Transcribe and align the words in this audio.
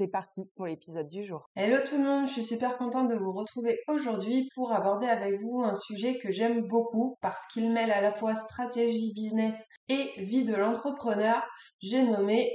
C'est 0.00 0.08
parti 0.08 0.46
pour 0.56 0.64
l'épisode 0.64 1.10
du 1.10 1.22
jour. 1.22 1.50
Hello 1.56 1.76
tout 1.86 1.98
le 1.98 2.04
monde, 2.04 2.26
je 2.26 2.32
suis 2.32 2.42
super 2.42 2.78
contente 2.78 3.08
de 3.08 3.16
vous 3.16 3.34
retrouver 3.34 3.80
aujourd'hui 3.86 4.48
pour 4.54 4.72
aborder 4.72 5.06
avec 5.06 5.38
vous 5.42 5.60
un 5.62 5.74
sujet 5.74 6.16
que 6.16 6.32
j'aime 6.32 6.62
beaucoup 6.68 7.18
parce 7.20 7.46
qu'il 7.48 7.70
mêle 7.70 7.92
à 7.92 8.00
la 8.00 8.10
fois 8.10 8.34
stratégie 8.34 9.12
business 9.12 9.62
et 9.90 10.10
vie 10.16 10.44
de 10.44 10.54
l'entrepreneur. 10.54 11.46
J'ai 11.82 12.02
nommé 12.02 12.50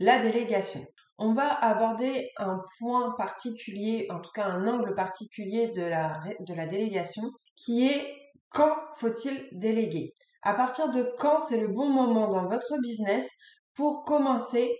la 0.00 0.18
délégation. 0.18 0.80
On 1.18 1.34
va 1.34 1.48
aborder 1.48 2.32
un 2.36 2.56
point 2.80 3.14
particulier, 3.16 4.08
en 4.10 4.18
tout 4.18 4.32
cas 4.34 4.46
un 4.46 4.66
angle 4.66 4.96
particulier 4.96 5.68
de 5.68 5.82
la, 5.82 6.20
de 6.40 6.52
la 6.52 6.66
délégation 6.66 7.30
qui 7.54 7.86
est 7.86 8.12
quand 8.50 8.74
faut-il 8.96 9.48
déléguer? 9.52 10.14
À 10.42 10.52
partir 10.52 10.90
de 10.90 11.14
quand 11.16 11.38
c'est 11.38 11.60
le 11.60 11.68
bon 11.68 11.90
moment 11.90 12.26
dans 12.26 12.48
votre 12.48 12.76
business 12.82 13.30
pour 13.76 14.02
commencer 14.04 14.76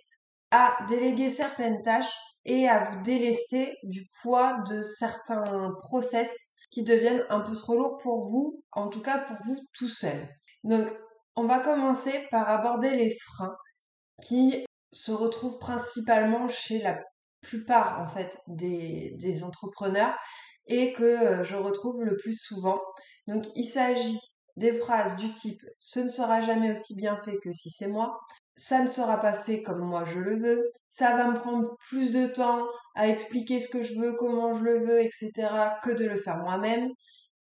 à 0.50 0.76
déléguer 0.88 1.30
certaines 1.30 1.82
tâches 1.82 2.12
et 2.44 2.68
à 2.68 2.84
vous 2.84 3.02
délester 3.02 3.76
du 3.82 4.06
poids 4.22 4.62
de 4.68 4.82
certains 4.82 5.72
process 5.82 6.34
qui 6.70 6.82
deviennent 6.82 7.24
un 7.30 7.40
peu 7.40 7.54
trop 7.54 7.76
lourds 7.76 7.98
pour 8.02 8.26
vous, 8.26 8.62
en 8.72 8.88
tout 8.88 9.02
cas 9.02 9.18
pour 9.18 9.36
vous 9.44 9.58
tout 9.72 9.88
seul. 9.88 10.28
Donc, 10.64 10.88
on 11.36 11.46
va 11.46 11.60
commencer 11.60 12.26
par 12.30 12.48
aborder 12.50 12.90
les 12.96 13.16
freins 13.26 13.56
qui 14.22 14.64
se 14.92 15.12
retrouvent 15.12 15.58
principalement 15.58 16.48
chez 16.48 16.78
la 16.78 16.98
plupart 17.40 18.00
en 18.00 18.06
fait 18.06 18.38
des, 18.48 19.12
des 19.18 19.44
entrepreneurs 19.44 20.14
et 20.66 20.92
que 20.92 21.04
euh, 21.04 21.44
je 21.44 21.56
retrouve 21.56 22.02
le 22.02 22.16
plus 22.16 22.36
souvent. 22.36 22.80
Donc 23.26 23.44
il 23.54 23.66
s'agit 23.66 24.18
des 24.56 24.72
phrases 24.72 25.16
du 25.16 25.30
type 25.30 25.62
ce 25.78 26.00
ne 26.00 26.08
sera 26.08 26.42
jamais 26.42 26.72
aussi 26.72 26.96
bien 26.96 27.20
fait 27.24 27.38
que 27.38 27.52
si 27.52 27.70
c'est 27.70 27.88
moi, 27.88 28.18
ça 28.58 28.82
ne 28.82 28.90
sera 28.90 29.20
pas 29.20 29.32
fait 29.32 29.62
comme 29.62 29.78
moi 29.78 30.04
je 30.04 30.18
le 30.18 30.36
veux, 30.36 30.66
ça 30.90 31.16
va 31.16 31.30
me 31.30 31.38
prendre 31.38 31.76
plus 31.88 32.12
de 32.12 32.26
temps 32.26 32.66
à 32.96 33.06
expliquer 33.06 33.60
ce 33.60 33.68
que 33.68 33.84
je 33.84 33.94
veux, 33.94 34.14
comment 34.14 34.52
je 34.52 34.62
le 34.62 34.84
veux, 34.84 35.00
etc., 35.00 35.30
que 35.82 35.90
de 35.90 36.04
le 36.04 36.16
faire 36.16 36.38
moi-même, 36.38 36.88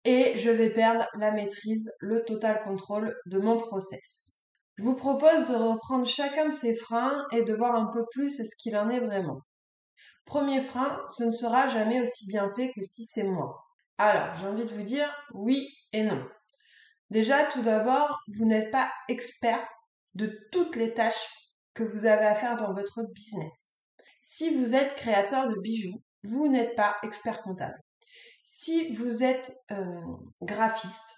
et 0.05 0.33
je 0.37 0.49
vais 0.49 0.71
perdre 0.71 1.07
la 1.19 1.31
maîtrise, 1.31 1.93
le 2.01 2.25
total 2.25 2.63
contrôle 2.63 3.15
de 3.27 3.39
mon 3.39 3.59
process. 3.59 4.39
Je 4.79 4.85
vous 4.85 4.97
propose 4.97 5.49
de 5.49 5.55
reprendre 5.55 6.07
chacun 6.07 6.47
de 6.47 6.55
ces 6.55 6.75
freins 6.75 7.27
et 7.31 7.43
de 7.43 7.55
voir 7.55 7.75
un 7.75 7.91
peu 7.93 8.05
plus 8.11 8.43
ce 8.43 8.57
qu'il 8.57 8.75
en 8.75 8.89
est 8.89 9.01
vraiment. 9.01 9.43
Premier 10.25 10.63
frein, 10.63 11.03
ce 11.15 11.25
ne 11.25 11.31
sera 11.31 11.69
jamais 11.69 12.01
aussi 12.01 12.27
bien 12.27 12.51
fait 12.57 12.73
que 12.73 12.81
si 12.81 13.05
c'est 13.05 13.25
moi. 13.25 13.63
Alors, 13.99 14.35
j'ai 14.39 14.47
envie 14.47 14.65
de 14.65 14.75
vous 14.75 14.83
dire 14.83 15.15
oui 15.35 15.69
et 15.93 16.05
non. 16.05 16.27
Déjà, 17.11 17.45
tout 17.45 17.61
d'abord, 17.61 18.19
vous 18.35 18.47
n'êtes 18.47 18.71
pas 18.71 18.91
expert 19.11 19.63
de 20.15 20.27
toutes 20.51 20.77
les 20.77 20.95
tâches 20.95 21.29
que 21.75 21.83
vous 21.83 22.05
avez 22.05 22.27
à 22.27 22.35
faire 22.35 22.57
dans 22.57 22.73
votre 22.73 23.03
business. 23.13 23.77
Si 24.21 24.55
vous 24.55 24.75
êtes 24.75 24.95
créateur 24.95 25.49
de 25.49 25.59
bijoux, 25.61 26.03
vous 26.25 26.49
n'êtes 26.49 26.77
pas 26.77 26.97
expert 27.03 27.43
comptable. 27.43 27.79
Si 28.45 28.95
vous 28.95 29.25
êtes 29.25 29.53
euh, 29.71 30.01
graphiste, 30.43 31.17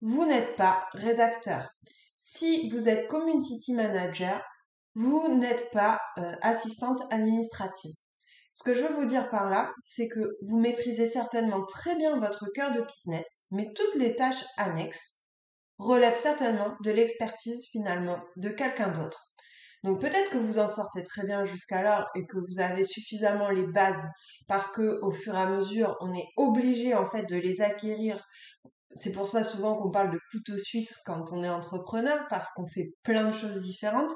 vous 0.00 0.26
n'êtes 0.26 0.56
pas 0.56 0.86
rédacteur. 0.92 1.68
Si 2.18 2.68
vous 2.70 2.88
êtes 2.88 3.08
community 3.08 3.72
manager, 3.72 4.42
vous 4.94 5.28
n'êtes 5.28 5.70
pas 5.70 6.00
euh, 6.18 6.34
assistante 6.42 7.00
administrative. 7.10 7.94
Ce 8.54 8.62
que 8.62 8.74
je 8.74 8.82
veux 8.82 8.94
vous 8.94 9.06
dire 9.06 9.30
par 9.30 9.48
là, 9.48 9.72
c'est 9.82 10.08
que 10.08 10.36
vous 10.42 10.58
maîtrisez 10.58 11.06
certainement 11.06 11.64
très 11.64 11.96
bien 11.96 12.18
votre 12.18 12.46
cœur 12.52 12.72
de 12.72 12.82
business, 12.82 13.40
mais 13.50 13.72
toutes 13.72 13.94
les 13.94 14.14
tâches 14.14 14.44
annexes 14.58 15.21
relève 15.82 16.16
certainement 16.16 16.76
de 16.82 16.90
l'expertise 16.90 17.66
finalement 17.70 18.20
de 18.36 18.48
quelqu'un 18.48 18.88
d'autre. 18.88 19.32
Donc 19.84 20.00
peut-être 20.00 20.30
que 20.30 20.38
vous 20.38 20.58
en 20.58 20.68
sortez 20.68 21.02
très 21.02 21.26
bien 21.26 21.44
jusqu'alors 21.44 22.06
et 22.14 22.26
que 22.26 22.38
vous 22.38 22.60
avez 22.60 22.84
suffisamment 22.84 23.50
les 23.50 23.66
bases 23.66 24.06
parce 24.46 24.68
que 24.68 25.00
au 25.02 25.10
fur 25.10 25.34
et 25.34 25.40
à 25.40 25.46
mesure, 25.46 25.96
on 26.00 26.14
est 26.14 26.28
obligé 26.36 26.94
en 26.94 27.06
fait 27.06 27.24
de 27.28 27.36
les 27.36 27.60
acquérir. 27.62 28.24
C'est 28.94 29.12
pour 29.12 29.26
ça 29.26 29.42
souvent 29.42 29.74
qu'on 29.74 29.90
parle 29.90 30.12
de 30.12 30.20
couteau 30.30 30.56
suisse 30.56 30.98
quand 31.04 31.32
on 31.32 31.42
est 31.42 31.48
entrepreneur 31.48 32.26
parce 32.30 32.50
qu'on 32.50 32.66
fait 32.66 32.92
plein 33.02 33.24
de 33.24 33.32
choses 33.32 33.58
différentes. 33.58 34.12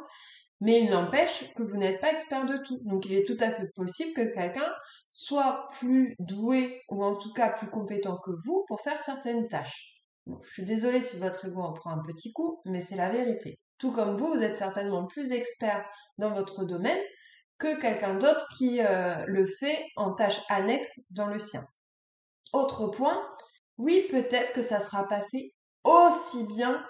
Mais 0.60 0.80
il 0.80 0.90
n'empêche 0.90 1.52
que 1.54 1.62
vous 1.62 1.76
n'êtes 1.76 2.00
pas 2.00 2.12
expert 2.12 2.46
de 2.46 2.56
tout. 2.58 2.78
Donc 2.84 3.04
il 3.06 3.14
est 3.14 3.26
tout 3.26 3.36
à 3.40 3.50
fait 3.50 3.68
possible 3.74 4.12
que 4.14 4.34
quelqu'un 4.34 4.72
soit 5.08 5.66
plus 5.78 6.14
doué 6.20 6.80
ou 6.90 7.04
en 7.04 7.16
tout 7.16 7.32
cas 7.32 7.50
plus 7.50 7.68
compétent 7.68 8.18
que 8.24 8.30
vous 8.44 8.64
pour 8.68 8.80
faire 8.80 9.00
certaines 9.00 9.48
tâches 9.48 9.95
je 10.26 10.50
suis 10.50 10.64
désolée 10.64 11.00
si 11.00 11.18
votre 11.18 11.46
ego 11.46 11.60
en 11.60 11.72
prend 11.72 11.90
un 11.90 12.02
petit 12.02 12.32
coup, 12.32 12.60
mais 12.64 12.80
c'est 12.80 12.96
la 12.96 13.10
vérité. 13.10 13.58
Tout 13.78 13.92
comme 13.92 14.16
vous, 14.16 14.32
vous 14.32 14.42
êtes 14.42 14.56
certainement 14.56 15.06
plus 15.06 15.32
expert 15.32 15.88
dans 16.18 16.32
votre 16.32 16.64
domaine 16.64 17.00
que 17.58 17.80
quelqu'un 17.80 18.14
d'autre 18.14 18.46
qui 18.56 18.80
euh, 18.80 19.24
le 19.26 19.46
fait 19.46 19.86
en 19.96 20.14
tâche 20.14 20.40
annexe 20.48 21.00
dans 21.10 21.26
le 21.26 21.38
sien. 21.38 21.64
Autre 22.52 22.88
point, 22.88 23.22
oui, 23.78 24.06
peut-être 24.10 24.52
que 24.52 24.62
ça 24.62 24.78
ne 24.78 24.84
sera 24.84 25.06
pas 25.08 25.22
fait 25.30 25.52
aussi 25.84 26.46
bien 26.46 26.84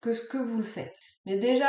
que 0.00 0.14
ce 0.14 0.22
que 0.22 0.38
vous 0.38 0.58
le 0.58 0.64
faites. 0.64 0.96
Mais 1.26 1.36
déjà, 1.36 1.68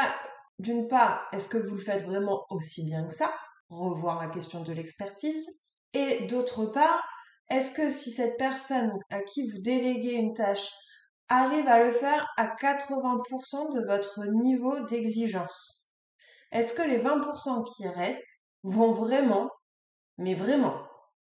d'une 0.59 0.87
part, 0.87 1.27
est-ce 1.31 1.47
que 1.47 1.57
vous 1.57 1.75
le 1.75 1.81
faites 1.81 2.03
vraiment 2.03 2.45
aussi 2.49 2.85
bien 2.85 3.05
que 3.05 3.13
ça? 3.13 3.33
Revoir 3.69 4.19
la 4.19 4.29
question 4.29 4.61
de 4.61 4.71
l'expertise. 4.71 5.47
Et 5.93 6.25
d'autre 6.25 6.65
part, 6.67 7.03
est-ce 7.49 7.71
que 7.71 7.89
si 7.89 8.11
cette 8.11 8.37
personne 8.37 8.91
à 9.09 9.21
qui 9.21 9.49
vous 9.49 9.61
déléguez 9.61 10.13
une 10.13 10.33
tâche 10.33 10.67
arrive 11.29 11.67
à 11.67 11.83
le 11.83 11.91
faire 11.91 12.27
à 12.37 12.47
80% 12.47 13.75
de 13.75 13.85
votre 13.85 14.25
niveau 14.25 14.79
d'exigence. 14.81 15.91
Est-ce 16.51 16.73
que 16.73 16.81
les 16.81 16.99
20% 16.99 17.75
qui 17.75 17.87
restent 17.87 18.39
vont 18.63 18.91
vraiment, 18.91 19.49
mais 20.17 20.35
vraiment, 20.35 20.77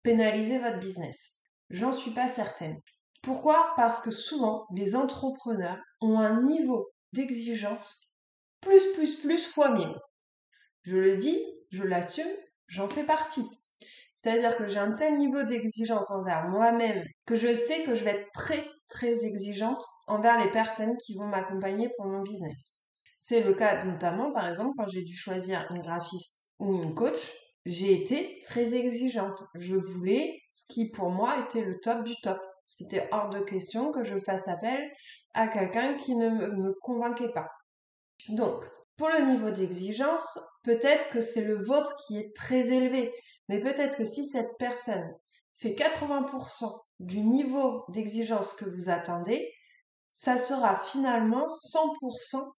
pénaliser 0.03 0.57
votre 0.59 0.79
business? 0.79 1.35
J'en 1.69 1.91
suis 1.91 2.11
pas 2.11 2.27
certaine. 2.27 2.79
Pourquoi? 3.21 3.73
Parce 3.75 3.99
que 3.99 4.11
souvent, 4.11 4.65
les 4.73 4.95
entrepreneurs 4.95 5.77
ont 6.01 6.17
un 6.17 6.41
niveau 6.41 6.89
d'exigence 7.13 8.01
plus, 8.61 8.93
plus, 8.93 9.15
plus 9.15 9.45
fois 9.45 9.71
mille. 9.71 9.95
Je 10.83 10.97
le 10.97 11.17
dis, 11.17 11.45
je 11.71 11.83
l'assume, 11.83 12.31
j'en 12.67 12.88
fais 12.88 13.03
partie. 13.03 13.45
C'est-à-dire 14.15 14.57
que 14.57 14.67
j'ai 14.67 14.79
un 14.79 14.93
tel 14.93 15.17
niveau 15.17 15.43
d'exigence 15.43 16.11
envers 16.11 16.47
moi-même 16.49 17.03
que 17.25 17.35
je 17.35 17.53
sais 17.53 17.83
que 17.83 17.95
je 17.95 18.03
vais 18.03 18.11
être 18.11 18.31
très 18.33 18.65
très 18.89 19.23
exigeante 19.25 19.85
envers 20.07 20.39
les 20.44 20.51
personnes 20.51 20.97
qui 20.97 21.16
vont 21.16 21.27
m'accompagner 21.27 21.89
pour 21.97 22.07
mon 22.07 22.22
business. 22.22 22.81
C'est 23.17 23.41
le 23.41 23.53
cas 23.53 23.83
notamment, 23.83 24.31
par 24.31 24.50
exemple, 24.50 24.73
quand 24.77 24.88
j'ai 24.88 25.03
dû 25.03 25.16
choisir 25.16 25.67
une 25.72 25.81
graphiste 25.81 26.47
ou 26.59 26.73
une 26.81 26.94
coach, 26.95 27.31
j'ai 27.66 28.01
été 28.01 28.39
très 28.47 28.73
exigeante. 28.73 29.44
Je 29.55 29.75
voulais 29.75 30.41
ce 30.53 30.66
qui 30.67 30.89
pour 30.89 31.09
moi 31.09 31.35
était 31.39 31.61
le 31.61 31.79
top 31.79 32.03
du 32.03 32.16
top. 32.22 32.39
C'était 32.66 33.07
hors 33.11 33.29
de 33.29 33.39
question 33.39 33.91
que 33.91 34.03
je 34.03 34.17
fasse 34.17 34.47
appel 34.47 34.79
à 35.33 35.47
quelqu'un 35.47 35.95
qui 35.95 36.16
ne 36.16 36.29
me 36.29 36.73
convainquait 36.81 37.31
pas. 37.31 37.50
Donc, 38.29 38.63
pour 38.97 39.09
le 39.09 39.25
niveau 39.25 39.50
d'exigence, 39.50 40.39
peut-être 40.63 41.09
que 41.09 41.21
c'est 41.21 41.44
le 41.44 41.63
vôtre 41.63 41.95
qui 42.06 42.17
est 42.17 42.35
très 42.35 42.69
élevé, 42.69 43.13
mais 43.47 43.61
peut-être 43.61 43.97
que 43.97 44.06
si 44.06 44.25
cette 44.25 44.57
personne 44.59 45.13
fait 45.59 45.71
80% 45.71 46.71
du 46.99 47.21
niveau 47.21 47.83
d'exigence 47.89 48.53
que 48.53 48.65
vous 48.65 48.89
attendez, 48.89 49.51
ça 50.07 50.38
sera 50.38 50.77
finalement 50.77 51.47
100% 51.47 52.51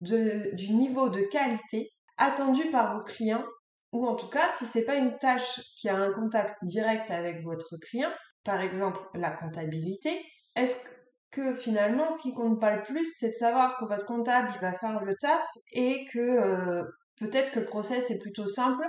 du 0.00 0.72
niveau 0.72 1.08
de 1.08 1.22
qualité 1.22 1.90
attendu 2.18 2.70
par 2.70 2.96
vos 2.96 3.04
clients. 3.04 3.44
Ou 3.92 4.06
en 4.06 4.16
tout 4.16 4.28
cas 4.28 4.50
si 4.54 4.66
c'est 4.66 4.84
pas 4.84 4.96
une 4.96 5.16
tâche 5.18 5.60
qui 5.78 5.88
a 5.88 5.96
un 5.96 6.12
contact 6.12 6.56
direct 6.62 7.10
avec 7.10 7.42
votre 7.44 7.76
client, 7.78 8.10
par 8.44 8.60
exemple 8.60 9.00
la 9.14 9.30
comptabilité, 9.30 10.22
est-ce 10.54 10.86
que 11.30 11.54
finalement 11.54 12.10
ce 12.10 12.22
qui 12.22 12.34
compte 12.34 12.60
pas 12.60 12.76
le 12.76 12.82
plus 12.82 13.10
c'est 13.16 13.30
de 13.30 13.36
savoir 13.36 13.78
que 13.78 13.84
votre 13.84 14.04
comptable 14.04 14.50
il 14.54 14.60
va 14.60 14.72
faire 14.72 15.02
le 15.02 15.14
taf 15.16 15.46
et 15.72 16.04
que 16.06 16.18
euh, 16.18 16.82
peut-être 17.18 17.52
que 17.52 17.60
le 17.60 17.66
process 17.66 18.10
est 18.10 18.18
plutôt 18.18 18.46
simple 18.46 18.86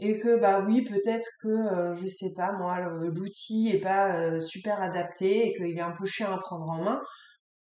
et 0.00 0.18
que 0.18 0.38
bah 0.38 0.60
oui 0.66 0.82
peut-être 0.82 1.28
que 1.40 1.48
euh, 1.48 1.96
je 1.96 2.06
sais 2.06 2.32
pas 2.34 2.52
moi 2.52 2.80
l'outil 2.80 3.70
est 3.72 3.80
pas 3.80 4.14
euh, 4.16 4.40
super 4.40 4.80
adapté 4.80 5.46
et 5.46 5.54
qu'il 5.54 5.78
est 5.78 5.80
un 5.80 5.92
peu 5.92 6.06
chiant 6.06 6.32
à 6.32 6.38
prendre 6.38 6.68
en 6.68 6.82
main 6.82 7.02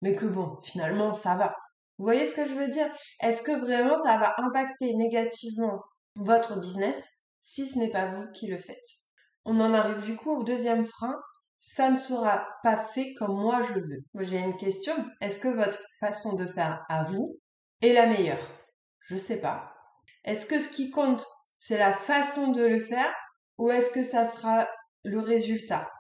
mais 0.03 0.15
que 0.15 0.27
bon 0.27 0.59
finalement 0.63 1.13
ça 1.13 1.37
va 1.37 1.57
vous 1.99 2.05
voyez 2.05 2.27
ce 2.27 2.35
que 2.35 2.45
je 2.45 2.55
veux 2.55 2.69
dire? 2.69 2.89
Est-ce 3.21 3.43
que 3.43 3.53
vraiment 3.53 3.97
ça 4.03 4.19
va 4.19 4.35
impacter 4.39 4.95
négativement 4.95 5.81
votre 6.17 6.61
business 6.61 7.05
si 7.41 7.67
ce 7.67 7.79
n'est 7.79 7.91
pas 7.91 8.07
vous 8.11 8.27
qui 8.33 8.49
le 8.49 8.59
faites? 8.59 8.85
On 9.45 9.61
en 9.61 9.73
arrive 9.73 10.01
du 10.01 10.17
coup 10.17 10.31
au 10.31 10.43
deuxième 10.43 10.87
frein 10.87 11.17
ça 11.57 11.89
ne 11.91 11.97
sera 11.97 12.47
pas 12.63 12.77
fait 12.77 13.15
comme 13.15 13.41
moi 13.41 13.63
je 13.63 13.75
veux. 13.75 14.05
J'ai 14.21 14.39
une 14.39 14.57
question. 14.57 14.93
Est-ce 15.21 15.41
que 15.41 15.49
votre 15.49 15.79
façon 16.01 16.35
de 16.35 16.47
faire 16.47 16.85
à 16.89 17.05
vous 17.05 17.39
est 17.81 17.93
la 17.93 18.07
meilleure? 18.07 18.47
Je 19.01 19.17
sais 19.17 19.41
pas. 19.41 19.73
Est-ce 20.25 20.47
que 20.47 20.59
ce 20.59 20.69
qui 20.69 20.91
compte, 20.91 21.25
c'est 21.67 21.79
la 21.79 21.95
façon 21.95 22.49
de 22.49 22.63
le 22.63 22.79
faire 22.79 23.11
ou 23.57 23.71
est-ce 23.71 23.91
que 23.91 24.05
ça 24.05 24.27
sera 24.27 24.69
le 25.03 25.19
résultat? 25.19 25.91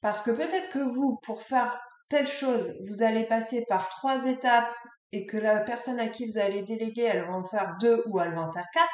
Parce 0.00 0.22
que 0.22 0.30
peut-être 0.30 0.70
que 0.70 0.78
vous, 0.78 1.18
pour 1.22 1.42
faire 1.42 1.78
telle 2.08 2.26
chose, 2.26 2.74
vous 2.88 3.02
allez 3.02 3.26
passer 3.26 3.62
par 3.68 3.90
trois 3.90 4.26
étapes 4.26 4.72
et 5.12 5.26
que 5.26 5.36
la 5.36 5.60
personne 5.60 6.00
à 6.00 6.08
qui 6.08 6.26
vous 6.26 6.38
allez 6.38 6.62
déléguer, 6.62 7.02
elle 7.02 7.26
va 7.26 7.34
en 7.34 7.44
faire 7.44 7.76
deux 7.78 8.02
ou 8.06 8.20
elle 8.20 8.34
va 8.34 8.48
en 8.48 8.52
faire 8.52 8.64
quatre. 8.72 8.88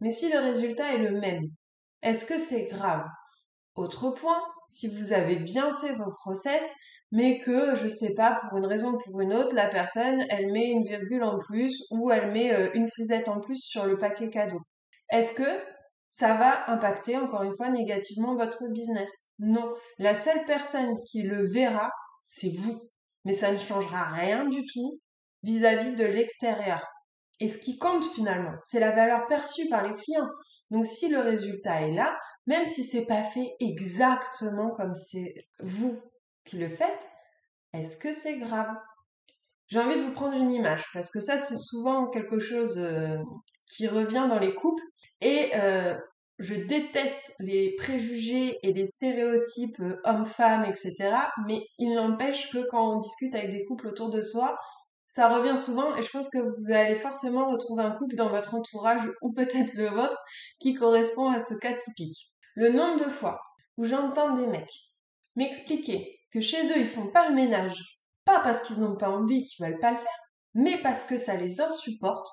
Mais 0.00 0.10
si 0.10 0.30
le 0.30 0.38
résultat 0.38 0.92
est 0.92 0.98
le 0.98 1.18
même, 1.18 1.44
est-ce 2.02 2.26
que 2.26 2.36
c'est 2.36 2.66
grave? 2.66 3.06
Autre 3.74 4.10
point, 4.10 4.42
si 4.68 4.94
vous 4.94 5.14
avez 5.14 5.36
bien 5.36 5.72
fait 5.72 5.94
vos 5.94 6.12
process, 6.12 6.74
mais 7.10 7.40
que, 7.40 7.74
je 7.74 7.88
sais 7.88 8.12
pas, 8.12 8.38
pour 8.50 8.58
une 8.58 8.66
raison 8.66 8.92
ou 8.92 8.98
pour 8.98 9.18
une 9.22 9.32
autre, 9.32 9.54
la 9.54 9.68
personne, 9.68 10.22
elle 10.28 10.52
met 10.52 10.66
une 10.66 10.84
virgule 10.84 11.24
en 11.24 11.38
plus 11.38 11.86
ou 11.90 12.10
elle 12.10 12.32
met 12.32 12.52
euh, 12.52 12.68
une 12.74 12.86
frisette 12.86 13.30
en 13.30 13.40
plus 13.40 13.62
sur 13.62 13.86
le 13.86 13.96
paquet 13.96 14.28
cadeau. 14.28 14.60
Est-ce 15.10 15.32
que 15.32 15.64
ça 16.10 16.34
va 16.34 16.70
impacter, 16.70 17.16
encore 17.16 17.42
une 17.42 17.56
fois, 17.56 17.68
négativement 17.68 18.36
votre 18.36 18.68
business? 18.72 19.10
Non. 19.38 19.72
La 19.98 20.14
seule 20.14 20.44
personne 20.46 20.96
qui 21.06 21.22
le 21.22 21.46
verra, 21.46 21.90
c'est 22.22 22.50
vous. 22.50 22.80
Mais 23.24 23.32
ça 23.32 23.52
ne 23.52 23.58
changera 23.58 24.04
rien 24.04 24.46
du 24.46 24.64
tout 24.64 25.00
vis-à-vis 25.42 25.92
-vis 25.92 25.96
de 25.96 26.04
l'extérieur. 26.04 26.84
Et 27.40 27.48
ce 27.48 27.58
qui 27.58 27.78
compte 27.78 28.04
finalement, 28.04 28.54
c'est 28.62 28.80
la 28.80 28.90
valeur 28.90 29.26
perçue 29.28 29.68
par 29.68 29.84
les 29.84 29.94
clients. 29.94 30.28
Donc 30.70 30.84
si 30.84 31.08
le 31.08 31.20
résultat 31.20 31.82
est 31.82 31.92
là, 31.92 32.18
même 32.46 32.66
si 32.66 32.82
c'est 32.82 33.06
pas 33.06 33.22
fait 33.22 33.54
exactement 33.60 34.70
comme 34.70 34.94
c'est 34.94 35.34
vous 35.60 36.00
qui 36.44 36.56
le 36.58 36.68
faites, 36.68 37.08
est-ce 37.72 37.96
que 37.96 38.12
c'est 38.12 38.38
grave? 38.38 38.74
J'ai 39.68 39.78
envie 39.78 39.96
de 39.96 40.02
vous 40.02 40.12
prendre 40.12 40.34
une 40.34 40.50
image 40.50 40.84
parce 40.94 41.10
que 41.10 41.20
ça 41.20 41.38
c'est 41.38 41.58
souvent 41.58 42.08
quelque 42.08 42.40
chose 42.40 42.78
euh, 42.78 43.18
qui 43.74 43.86
revient 43.86 44.26
dans 44.28 44.38
les 44.38 44.54
couples 44.54 44.82
et 45.20 45.50
euh, 45.54 45.94
je 46.38 46.54
déteste 46.54 47.34
les 47.40 47.74
préjugés 47.76 48.58
et 48.62 48.72
les 48.72 48.86
stéréotypes 48.86 49.80
euh, 49.80 50.00
hommes-femmes, 50.04 50.64
etc. 50.64 51.14
Mais 51.46 51.66
il 51.78 51.94
n'empêche 51.94 52.50
que 52.50 52.66
quand 52.70 52.94
on 52.94 52.98
discute 52.98 53.34
avec 53.34 53.50
des 53.50 53.64
couples 53.64 53.88
autour 53.88 54.10
de 54.10 54.22
soi, 54.22 54.58
ça 55.06 55.28
revient 55.28 55.58
souvent 55.58 55.96
et 55.96 56.02
je 56.02 56.10
pense 56.10 56.28
que 56.28 56.38
vous 56.38 56.72
allez 56.72 56.94
forcément 56.94 57.50
retrouver 57.50 57.82
un 57.82 57.92
couple 57.92 58.14
dans 58.14 58.28
votre 58.28 58.54
entourage 58.54 59.10
ou 59.22 59.32
peut-être 59.32 59.74
le 59.74 59.86
vôtre 59.86 60.18
qui 60.60 60.74
correspond 60.74 61.28
à 61.28 61.40
ce 61.40 61.54
cas 61.54 61.72
typique. 61.72 62.30
Le 62.54 62.70
nombre 62.70 63.04
de 63.04 63.10
fois 63.10 63.40
où 63.76 63.84
j'entends 63.84 64.34
des 64.34 64.46
mecs 64.46 64.92
m'expliquer 65.34 66.20
que 66.30 66.40
chez 66.40 66.62
eux 66.72 66.78
ils 66.78 66.86
font 66.86 67.10
pas 67.10 67.28
le 67.28 67.34
ménage, 67.34 68.02
pas 68.24 68.40
parce 68.40 68.62
qu'ils 68.62 68.80
n'ont 68.80 68.96
pas 68.96 69.08
envie, 69.08 69.44
qu'ils 69.44 69.64
veulent 69.64 69.78
pas 69.78 69.92
le 69.92 69.96
faire, 69.96 70.20
mais 70.54 70.76
parce 70.82 71.04
que 71.04 71.16
ça 71.16 71.36
les 71.36 71.60
insupporte 71.60 72.28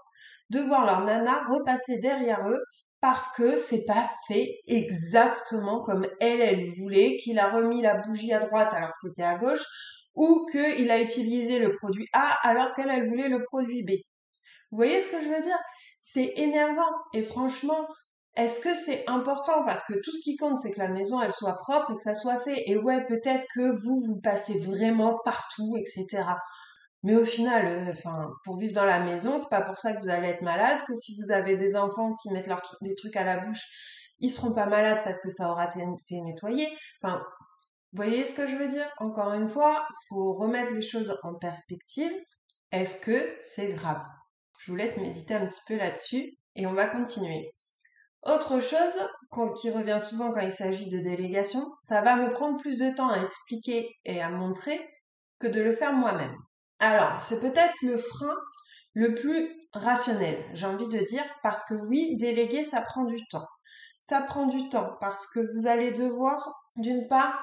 de 0.49 0.59
voir 0.59 0.85
leur 0.85 1.03
nana 1.03 1.43
repasser 1.49 1.99
derrière 1.99 2.47
eux 2.49 2.61
parce 3.01 3.31
que 3.35 3.55
c'est 3.57 3.85
pas 3.85 4.09
fait 4.27 4.59
exactement 4.67 5.81
comme 5.81 6.07
elle, 6.19 6.41
elle 6.41 6.71
voulait, 6.79 7.17
qu'il 7.17 7.37
a 7.37 7.49
remis 7.49 7.81
la 7.81 7.97
bougie 7.97 8.33
à 8.33 8.39
droite 8.39 8.73
alors 8.73 8.89
que 8.89 9.07
c'était 9.07 9.23
à 9.23 9.35
gauche, 9.35 9.63
ou 10.15 10.47
qu'il 10.51 10.89
a 10.89 11.01
utilisé 11.01 11.59
le 11.59 11.71
produit 11.71 12.07
A 12.13 12.35
alors 12.47 12.73
qu'elle, 12.73 12.89
elle 12.89 13.07
voulait 13.07 13.29
le 13.29 13.43
produit 13.43 13.83
B. 13.83 13.91
Vous 14.71 14.77
voyez 14.77 15.01
ce 15.01 15.09
que 15.09 15.21
je 15.21 15.29
veux 15.29 15.41
dire? 15.41 15.59
C'est 15.99 16.33
énervant. 16.37 16.89
Et 17.13 17.23
franchement, 17.23 17.87
est-ce 18.35 18.59
que 18.59 18.73
c'est 18.73 19.07
important? 19.07 19.63
Parce 19.65 19.83
que 19.83 19.93
tout 19.93 20.11
ce 20.11 20.21
qui 20.23 20.35
compte, 20.35 20.57
c'est 20.57 20.71
que 20.71 20.79
la 20.79 20.89
maison, 20.89 21.21
elle 21.21 21.31
soit 21.31 21.57
propre 21.57 21.91
et 21.91 21.95
que 21.95 22.01
ça 22.01 22.15
soit 22.15 22.39
fait. 22.39 22.63
Et 22.67 22.77
ouais, 22.77 23.05
peut-être 23.05 23.45
que 23.53 23.81
vous, 23.83 24.01
vous 24.05 24.19
passez 24.19 24.59
vraiment 24.59 25.19
partout, 25.23 25.77
etc. 25.77 26.23
Mais 27.05 27.15
au 27.15 27.23
final, 27.23 27.67
euh, 27.67 27.91
enfin, 27.91 28.31
pour 28.43 28.57
vivre 28.57 28.73
dans 28.73 28.83
la 28.83 28.99
maison, 28.99 29.37
c'est 29.37 29.49
pas 29.49 29.61
pour 29.61 29.77
ça 29.77 29.93
que 29.93 30.01
vous 30.01 30.09
allez 30.09 30.27
être 30.27 30.41
malade, 30.41 30.79
que 30.87 30.95
si 30.95 31.15
vous 31.21 31.31
avez 31.31 31.55
des 31.55 31.75
enfants, 31.75 32.11
s'ils 32.11 32.33
mettent 32.33 32.47
leurs 32.47 32.63
trucs 32.97 33.15
à 33.15 33.23
la 33.23 33.37
bouche, 33.37 33.61
ils 34.17 34.31
seront 34.31 34.55
pas 34.55 34.65
malades 34.65 35.03
parce 35.03 35.19
que 35.21 35.29
ça 35.29 35.51
aura 35.51 35.69
été 35.69 36.19
nettoyé. 36.21 36.67
Enfin, 37.03 37.21
vous 37.93 38.03
voyez 38.03 38.25
ce 38.25 38.33
que 38.33 38.47
je 38.47 38.55
veux 38.55 38.69
dire? 38.69 38.89
Encore 38.97 39.33
une 39.33 39.47
fois, 39.47 39.87
faut 40.09 40.33
remettre 40.33 40.73
les 40.73 40.81
choses 40.81 41.15
en 41.21 41.35
perspective. 41.35 42.11
Est-ce 42.71 42.99
que 43.01 43.37
c'est 43.39 43.73
grave? 43.73 44.01
Je 44.57 44.71
vous 44.71 44.75
laisse 44.75 44.97
méditer 44.97 45.35
un 45.35 45.45
petit 45.45 45.61
peu 45.67 45.77
là-dessus 45.77 46.31
et 46.55 46.65
on 46.65 46.73
va 46.73 46.87
continuer. 46.87 47.51
Autre 48.23 48.59
chose 48.59 49.07
qui 49.61 49.69
revient 49.69 49.99
souvent 50.01 50.31
quand 50.31 50.41
il 50.41 50.51
s'agit 50.51 50.89
de 50.89 50.97
délégation, 50.97 51.71
ça 51.77 52.01
va 52.01 52.15
me 52.15 52.33
prendre 52.33 52.59
plus 52.59 52.79
de 52.79 52.89
temps 52.89 53.11
à 53.11 53.21
expliquer 53.21 53.91
et 54.05 54.23
à 54.23 54.31
montrer 54.31 54.81
que 55.37 55.45
de 55.45 55.61
le 55.61 55.75
faire 55.75 55.93
moi-même. 55.93 56.35
Alors, 56.79 57.21
c'est 57.21 57.39
peut-être 57.39 57.75
le 57.81 57.97
frein 57.97 58.35
le 58.93 59.13
plus 59.13 59.49
rationnel, 59.73 60.41
j'ai 60.53 60.65
envie 60.65 60.87
de 60.87 60.99
dire, 60.99 61.23
parce 61.43 61.65
que 61.65 61.73
oui, 61.73 62.15
déléguer, 62.17 62.63
ça 62.63 62.81
prend 62.81 63.03
du 63.03 63.17
temps. 63.27 63.47
Ça 64.01 64.21
prend 64.21 64.45
du 64.45 64.69
temps 64.69 64.95
parce 65.01 65.27
que 65.27 65.39
vous 65.53 65.67
allez 65.67 65.91
devoir, 65.91 66.53
d'une 66.77 67.07
part, 67.07 67.37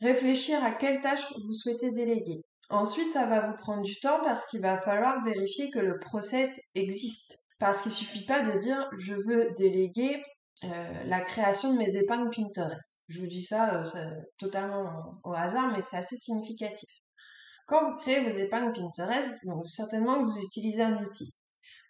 Réfléchir 0.00 0.62
à 0.62 0.70
quelle 0.70 1.00
tâche 1.00 1.32
vous 1.44 1.54
souhaitez 1.54 1.90
déléguer. 1.90 2.44
Ensuite, 2.70 3.10
ça 3.10 3.26
va 3.26 3.40
vous 3.40 3.56
prendre 3.56 3.82
du 3.82 3.98
temps 3.98 4.20
parce 4.22 4.46
qu'il 4.46 4.60
va 4.60 4.78
falloir 4.78 5.22
vérifier 5.24 5.70
que 5.70 5.80
le 5.80 5.98
process 5.98 6.60
existe. 6.74 7.38
Parce 7.58 7.82
qu'il 7.82 7.90
suffit 7.90 8.24
pas 8.24 8.42
de 8.42 8.56
dire 8.58 8.88
je 8.96 9.14
veux 9.14 9.50
déléguer 9.56 10.22
euh, 10.64 11.04
la 11.04 11.20
création 11.20 11.72
de 11.72 11.78
mes 11.78 11.96
épingles 11.96 12.30
Pinterest. 12.30 13.02
Je 13.08 13.20
vous 13.20 13.26
dis 13.26 13.42
ça, 13.42 13.82
euh, 13.82 14.10
totalement 14.38 15.18
au 15.24 15.32
hasard, 15.32 15.72
mais 15.72 15.82
c'est 15.82 15.96
assez 15.96 16.16
significatif. 16.16 16.88
Quand 17.68 17.90
vous 17.90 17.96
créez 17.98 18.28
vos 18.28 18.36
épingles 18.36 18.72
Pinterest, 18.72 19.46
donc 19.46 19.68
certainement 19.68 20.18
que 20.18 20.30
vous 20.30 20.42
utilisez 20.42 20.82
un 20.82 21.04
outil. 21.04 21.32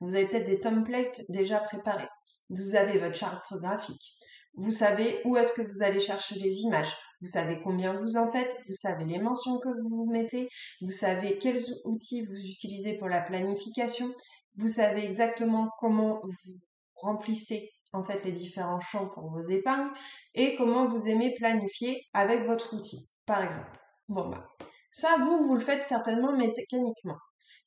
Vous 0.00 0.14
avez 0.14 0.26
peut-être 0.26 0.46
des 0.46 0.60
templates 0.60 1.22
déjà 1.30 1.60
préparés. 1.60 2.08
Vous 2.50 2.74
avez 2.74 2.98
votre 2.98 3.16
charte 3.16 3.54
graphique. 3.54 4.16
Vous 4.54 4.72
savez 4.72 5.22
où 5.24 5.36
est-ce 5.36 5.54
que 5.54 5.62
vous 5.62 5.82
allez 5.82 6.00
chercher 6.00 6.38
les 6.40 6.60
images 6.60 6.94
vous 7.20 7.28
savez 7.28 7.60
combien 7.60 7.94
vous 7.94 8.16
en 8.16 8.30
faites, 8.30 8.56
vous 8.68 8.74
savez 8.74 9.04
les 9.04 9.18
mentions 9.18 9.58
que 9.58 9.68
vous 9.68 10.06
mettez, 10.06 10.48
vous 10.80 10.92
savez 10.92 11.38
quels 11.38 11.64
outils 11.84 12.24
vous 12.24 12.36
utilisez 12.36 12.96
pour 12.96 13.08
la 13.08 13.20
planification, 13.20 14.08
vous 14.56 14.68
savez 14.68 15.04
exactement 15.04 15.68
comment 15.80 16.20
vous 16.22 16.60
remplissez 16.94 17.72
en 17.92 18.04
fait 18.04 18.24
les 18.24 18.32
différents 18.32 18.80
champs 18.80 19.08
pour 19.08 19.30
vos 19.30 19.48
épargnes 19.48 19.90
et 20.34 20.54
comment 20.54 20.86
vous 20.86 21.08
aimez 21.08 21.34
planifier 21.34 22.06
avec 22.12 22.44
votre 22.44 22.74
outil, 22.74 23.10
par 23.26 23.42
exemple. 23.42 23.80
Bon 24.08 24.28
bah, 24.28 24.46
ça 24.90 25.16
vous, 25.20 25.44
vous 25.44 25.54
le 25.54 25.60
faites 25.60 25.84
certainement 25.84 26.32
mécaniquement. 26.32 27.18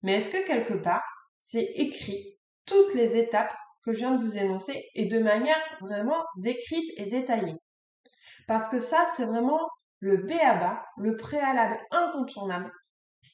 Mais 0.03 0.15
est-ce 0.15 0.29
que 0.29 0.47
quelque 0.47 0.73
part, 0.73 1.03
c'est 1.39 1.71
écrit 1.75 2.37
toutes 2.65 2.93
les 2.93 3.15
étapes 3.15 3.53
que 3.85 3.93
je 3.93 3.99
viens 3.99 4.15
de 4.15 4.23
vous 4.23 4.37
énoncer 4.37 4.83
et 4.95 5.05
de 5.05 5.19
manière 5.19 5.59
vraiment 5.81 6.23
décrite 6.37 6.91
et 6.97 7.05
détaillée? 7.05 7.57
Parce 8.47 8.67
que 8.69 8.79
ça, 8.79 9.05
c'est 9.15 9.25
vraiment 9.25 9.61
le 9.99 10.17
B 10.17 10.31
à 10.43 10.55
bas, 10.55 10.83
le 10.97 11.15
préalable 11.15 11.77
incontournable 11.91 12.71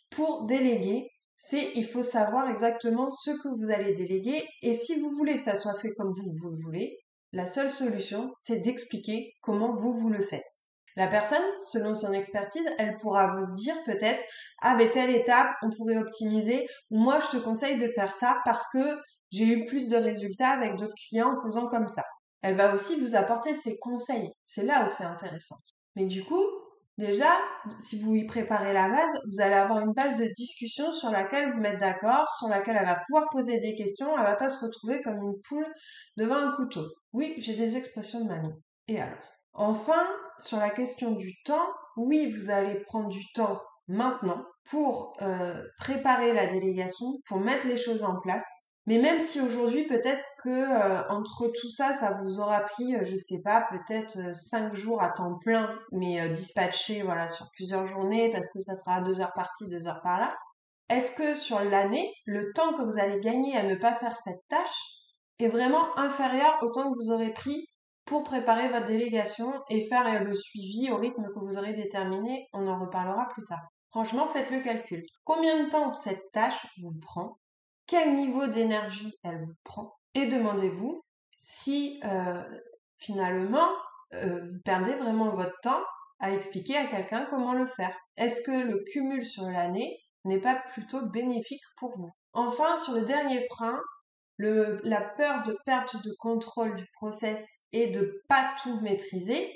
pour 0.09 0.45
déléguer. 0.45 1.09
C'est 1.37 1.71
il 1.75 1.87
faut 1.87 2.03
savoir 2.03 2.49
exactement 2.49 3.11
ce 3.11 3.31
que 3.31 3.47
vous 3.59 3.69
allez 3.71 3.93
déléguer 3.93 4.43
et 4.63 4.73
si 4.73 4.99
vous 4.99 5.11
voulez 5.11 5.35
que 5.35 5.41
ça 5.41 5.55
soit 5.55 5.79
fait 5.79 5.91
comme 5.91 6.11
vous, 6.11 6.31
vous 6.41 6.49
le 6.49 6.61
voulez, 6.63 6.97
la 7.31 7.45
seule 7.45 7.69
solution, 7.69 8.33
c'est 8.37 8.59
d'expliquer 8.59 9.33
comment 9.41 9.75
vous, 9.75 9.93
vous 9.93 10.09
le 10.09 10.21
faites. 10.21 10.63
La 10.97 11.05
personne, 11.05 11.43
selon 11.63 11.93
son 11.93 12.11
expertise, 12.11 12.67
elle 12.79 12.97
pourra 12.97 13.35
vous 13.35 13.53
dire 13.53 13.75
peut-être, 13.85 14.19
avec 14.63 14.93
telle 14.93 15.11
étape, 15.11 15.55
on 15.61 15.69
pourrait 15.69 15.97
optimiser, 15.97 16.65
moi, 16.89 17.19
je 17.19 17.37
te 17.37 17.43
conseille 17.43 17.77
de 17.77 17.87
faire 17.89 18.15
ça 18.15 18.41
parce 18.43 18.65
que 18.73 18.97
j'ai 19.31 19.45
eu 19.45 19.65
plus 19.65 19.89
de 19.89 19.95
résultats 19.95 20.49
avec 20.49 20.75
d'autres 20.75 20.95
clients 21.07 21.35
en 21.37 21.45
faisant 21.45 21.67
comme 21.67 21.87
ça. 21.87 22.03
Elle 22.41 22.55
va 22.55 22.73
aussi 22.73 22.99
vous 22.99 23.15
apporter 23.15 23.53
ses 23.53 23.77
conseils. 23.77 24.31
C'est 24.43 24.65
là 24.65 24.85
où 24.85 24.89
c'est 24.89 25.03
intéressant. 25.03 25.57
Mais 25.95 26.05
du 26.05 26.23
coup, 26.23 26.43
déjà, 26.97 27.29
si 27.79 28.01
vous 28.01 28.15
y 28.15 28.25
préparez 28.25 28.73
la 28.73 28.89
base, 28.89 29.21
vous 29.31 29.39
allez 29.39 29.53
avoir 29.53 29.81
une 29.81 29.93
base 29.93 30.19
de 30.19 30.25
discussion 30.35 30.91
sur 30.91 31.11
laquelle 31.11 31.53
vous 31.53 31.59
mettre 31.59 31.79
d'accord, 31.79 32.27
sur 32.39 32.47
laquelle 32.47 32.77
elle 32.79 32.87
va 32.87 32.99
pouvoir 33.05 33.29
poser 33.29 33.59
des 33.59 33.75
questions, 33.75 34.17
elle 34.17 34.23
va 34.23 34.35
pas 34.35 34.49
se 34.49 34.65
retrouver 34.65 34.99
comme 35.03 35.21
une 35.21 35.39
poule 35.47 35.67
devant 36.15 36.37
un 36.37 36.55
couteau. 36.55 36.87
Oui, 37.13 37.35
j'ai 37.37 37.55
des 37.55 37.77
expressions 37.77 38.21
de 38.21 38.29
mamie. 38.29 38.55
Et 38.87 38.99
alors? 38.99 39.19
Enfin, 39.53 40.07
sur 40.39 40.57
la 40.57 40.69
question 40.69 41.11
du 41.11 41.33
temps, 41.43 41.67
oui, 41.95 42.31
vous 42.31 42.49
allez 42.49 42.75
prendre 42.81 43.09
du 43.09 43.23
temps 43.33 43.61
maintenant 43.87 44.45
pour 44.69 45.15
euh, 45.21 45.63
préparer 45.77 46.33
la 46.33 46.47
délégation, 46.47 47.19
pour 47.27 47.39
mettre 47.39 47.67
les 47.67 47.77
choses 47.77 48.03
en 48.03 48.19
place, 48.19 48.45
mais 48.87 48.99
même 48.99 49.19
si 49.19 49.41
aujourd'hui, 49.41 49.85
peut-être 49.85 50.25
que 50.41 50.49
euh, 50.49 51.03
entre 51.09 51.51
tout 51.59 51.69
ça, 51.69 51.93
ça 51.93 52.21
vous 52.21 52.39
aura 52.39 52.61
pris, 52.61 52.95
euh, 52.95 53.03
je 53.03 53.17
sais 53.17 53.41
pas, 53.43 53.67
peut-être 53.69 54.17
euh, 54.17 54.33
cinq 54.33 54.73
jours 54.73 55.01
à 55.03 55.09
temps 55.09 55.37
plein, 55.39 55.77
mais 55.91 56.29
dispatché 56.29 57.03
voilà 57.03 57.27
sur 57.27 57.47
plusieurs 57.51 57.85
journées 57.85 58.31
parce 58.31 58.49
que 58.53 58.61
ça 58.61 58.75
sera 58.75 59.01
deux 59.01 59.19
heures 59.19 59.33
par-ci, 59.33 59.67
deux 59.67 59.87
heures 59.87 60.01
par-là. 60.01 60.33
Est-ce 60.89 61.11
que 61.11 61.35
sur 61.35 61.59
l'année, 61.59 62.09
le 62.25 62.53
temps 62.53 62.73
que 62.73 62.81
vous 62.81 62.97
allez 62.97 63.19
gagner 63.19 63.57
à 63.57 63.63
ne 63.63 63.75
pas 63.75 63.93
faire 63.93 64.15
cette 64.15 64.47
tâche 64.47 64.79
est 65.39 65.49
vraiment 65.49 65.97
inférieur 65.99 66.57
au 66.61 66.69
temps 66.69 66.89
que 66.89 67.03
vous 67.03 67.11
aurez 67.11 67.33
pris 67.33 67.66
pour 68.07 68.23
préparer 68.23 68.69
votre 68.69 68.87
délégation 68.87 69.53
et 69.69 69.87
faire 69.87 70.23
le 70.23 70.33
suivi 70.33 70.89
au 70.89 70.95
rythme 70.95 71.27
que 71.27 71.39
vous 71.39 71.57
aurez 71.57 71.73
déterminé. 71.73 72.47
On 72.53 72.67
en 72.67 72.79
reparlera 72.79 73.27
plus 73.27 73.43
tard. 73.43 73.67
Franchement, 73.91 74.27
faites 74.27 74.49
le 74.49 74.61
calcul. 74.61 75.05
Combien 75.23 75.63
de 75.63 75.69
temps 75.69 75.91
cette 75.91 76.31
tâche 76.31 76.65
vous 76.81 76.97
prend? 76.99 77.37
Quel 77.85 78.15
niveau 78.15 78.47
d'énergie 78.47 79.13
elle 79.23 79.43
vous 79.45 79.53
prend? 79.63 79.93
Et 80.13 80.25
demandez-vous 80.25 81.01
si 81.39 81.99
euh, 82.03 82.43
finalement 82.97 83.69
euh, 84.13 84.41
vous 84.41 84.59
perdez 84.63 84.93
vraiment 84.95 85.35
votre 85.35 85.59
temps 85.61 85.83
à 86.19 86.31
expliquer 86.31 86.77
à 86.77 86.87
quelqu'un 86.87 87.25
comment 87.29 87.53
le 87.53 87.67
faire. 87.67 87.95
Est-ce 88.15 88.41
que 88.41 88.67
le 88.67 88.83
cumul 88.91 89.25
sur 89.25 89.43
l'année 89.43 89.97
n'est 90.25 90.41
pas 90.41 90.55
plutôt 90.73 91.09
bénéfique 91.11 91.63
pour 91.77 91.97
vous? 91.97 92.11
Enfin, 92.33 92.75
sur 92.77 92.93
le 92.93 93.03
dernier 93.03 93.45
frein, 93.51 93.79
la 94.39 95.01
peur 95.01 95.43
de 95.43 95.57
perte 95.65 96.01
de 96.03 96.13
contrôle 96.19 96.75
du 96.75 96.85
process 96.93 97.43
et 97.71 97.89
de 97.89 98.21
pas 98.27 98.53
tout 98.61 98.79
maîtriser, 98.81 99.51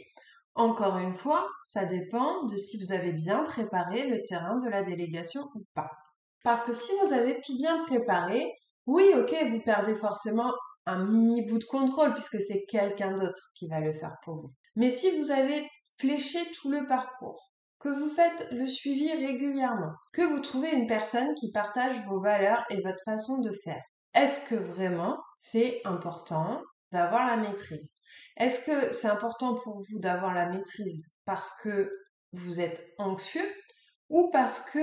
encore 0.55 0.97
une 0.97 1.15
fois, 1.15 1.47
ça 1.63 1.85
dépend 1.85 2.43
de 2.45 2.57
si 2.57 2.77
vous 2.77 2.91
avez 2.91 3.13
bien 3.13 3.43
préparé 3.43 4.09
le 4.09 4.21
terrain 4.23 4.57
de 4.57 4.69
la 4.69 4.83
délégation 4.83 5.47
ou 5.55 5.63
pas. 5.73 5.89
Parce 6.43 6.63
que 6.63 6.73
si 6.73 6.91
vous 7.01 7.13
avez 7.13 7.39
tout 7.41 7.55
bien 7.57 7.83
préparé, 7.85 8.51
oui, 8.87 9.11
ok, 9.15 9.33
vous 9.49 9.61
perdez 9.61 9.95
forcément 9.95 10.51
un 10.85 11.05
mini 11.05 11.45
bout 11.45 11.59
de 11.59 11.65
contrôle 11.65 12.13
puisque 12.13 12.41
c'est 12.41 12.65
quelqu'un 12.67 13.13
d'autre 13.13 13.51
qui 13.55 13.67
va 13.67 13.79
le 13.79 13.93
faire 13.93 14.17
pour 14.23 14.41
vous. 14.41 14.51
Mais 14.75 14.89
si 14.89 15.11
vous 15.17 15.31
avez 15.31 15.67
fléché 15.99 16.39
tout 16.59 16.71
le 16.71 16.85
parcours, 16.87 17.51
que 17.79 17.89
vous 17.89 18.09
faites 18.09 18.47
le 18.51 18.67
suivi 18.67 19.11
régulièrement, 19.11 19.93
que 20.13 20.21
vous 20.21 20.39
trouvez 20.39 20.71
une 20.71 20.87
personne 20.87 21.33
qui 21.35 21.51
partage 21.51 22.05
vos 22.07 22.21
valeurs 22.21 22.63
et 22.69 22.81
votre 22.81 23.03
façon 23.05 23.41
de 23.41 23.51
faire, 23.63 23.81
est-ce 24.13 24.49
que 24.49 24.55
vraiment 24.55 25.19
c'est 25.37 25.81
important 25.85 26.61
d'avoir 26.91 27.27
la 27.27 27.37
maîtrise? 27.37 27.91
Est-ce 28.37 28.65
que 28.65 28.93
c'est 28.93 29.07
important 29.07 29.55
pour 29.55 29.81
vous 29.81 29.99
d'avoir 29.99 30.33
la 30.33 30.49
maîtrise 30.49 31.11
parce 31.25 31.51
que 31.61 31.91
vous 32.33 32.59
êtes 32.59 32.93
anxieux 32.97 33.47
ou 34.09 34.29
parce 34.31 34.59
que 34.71 34.79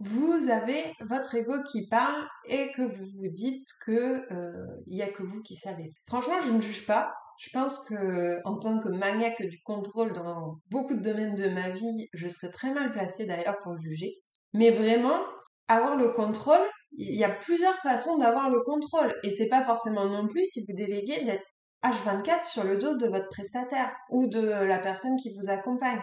vous 0.00 0.48
avez 0.50 0.94
votre 1.08 1.34
ego 1.34 1.62
qui 1.70 1.86
parle 1.88 2.26
et 2.46 2.72
que 2.72 2.82
vous 2.82 3.04
vous 3.18 3.28
dites 3.28 3.66
que 3.84 4.32
euh, 4.32 4.66
il 4.86 4.96
y 4.96 5.02
a 5.02 5.08
que 5.08 5.22
vous 5.22 5.42
qui 5.42 5.56
savez? 5.56 5.92
Franchement, 6.06 6.40
je 6.40 6.50
ne 6.50 6.60
juge 6.60 6.86
pas. 6.86 7.12
Je 7.38 7.50
pense 7.52 7.84
que 7.84 8.38
en 8.44 8.58
tant 8.58 8.80
que 8.80 8.88
maniaque 8.88 9.42
du 9.42 9.60
contrôle 9.62 10.12
dans 10.12 10.58
beaucoup 10.70 10.94
de 10.94 11.00
domaines 11.00 11.34
de 11.34 11.48
ma 11.48 11.70
vie, 11.70 12.08
je 12.12 12.28
serais 12.28 12.50
très 12.50 12.72
mal 12.72 12.92
placée 12.92 13.26
d'ailleurs 13.26 13.58
pour 13.62 13.76
juger. 13.78 14.14
Mais 14.52 14.70
vraiment, 14.70 15.20
avoir 15.68 15.96
le 15.96 16.10
contrôle, 16.10 16.60
il 16.92 17.16
y 17.16 17.24
a 17.24 17.30
plusieurs 17.30 17.76
façons 17.82 18.18
d'avoir 18.18 18.50
le 18.50 18.60
contrôle. 18.62 19.14
Et 19.22 19.32
c'est 19.32 19.48
pas 19.48 19.62
forcément 19.62 20.06
non 20.06 20.26
plus 20.26 20.44
si 20.44 20.64
vous 20.66 20.74
déléguez 20.74 21.24
d'être 21.24 21.44
H24 21.82 22.44
sur 22.44 22.64
le 22.64 22.76
dos 22.76 22.96
de 22.96 23.08
votre 23.08 23.28
prestataire 23.28 23.94
ou 24.10 24.26
de 24.26 24.40
la 24.40 24.78
personne 24.78 25.16
qui 25.16 25.34
vous 25.34 25.50
accompagne. 25.50 26.02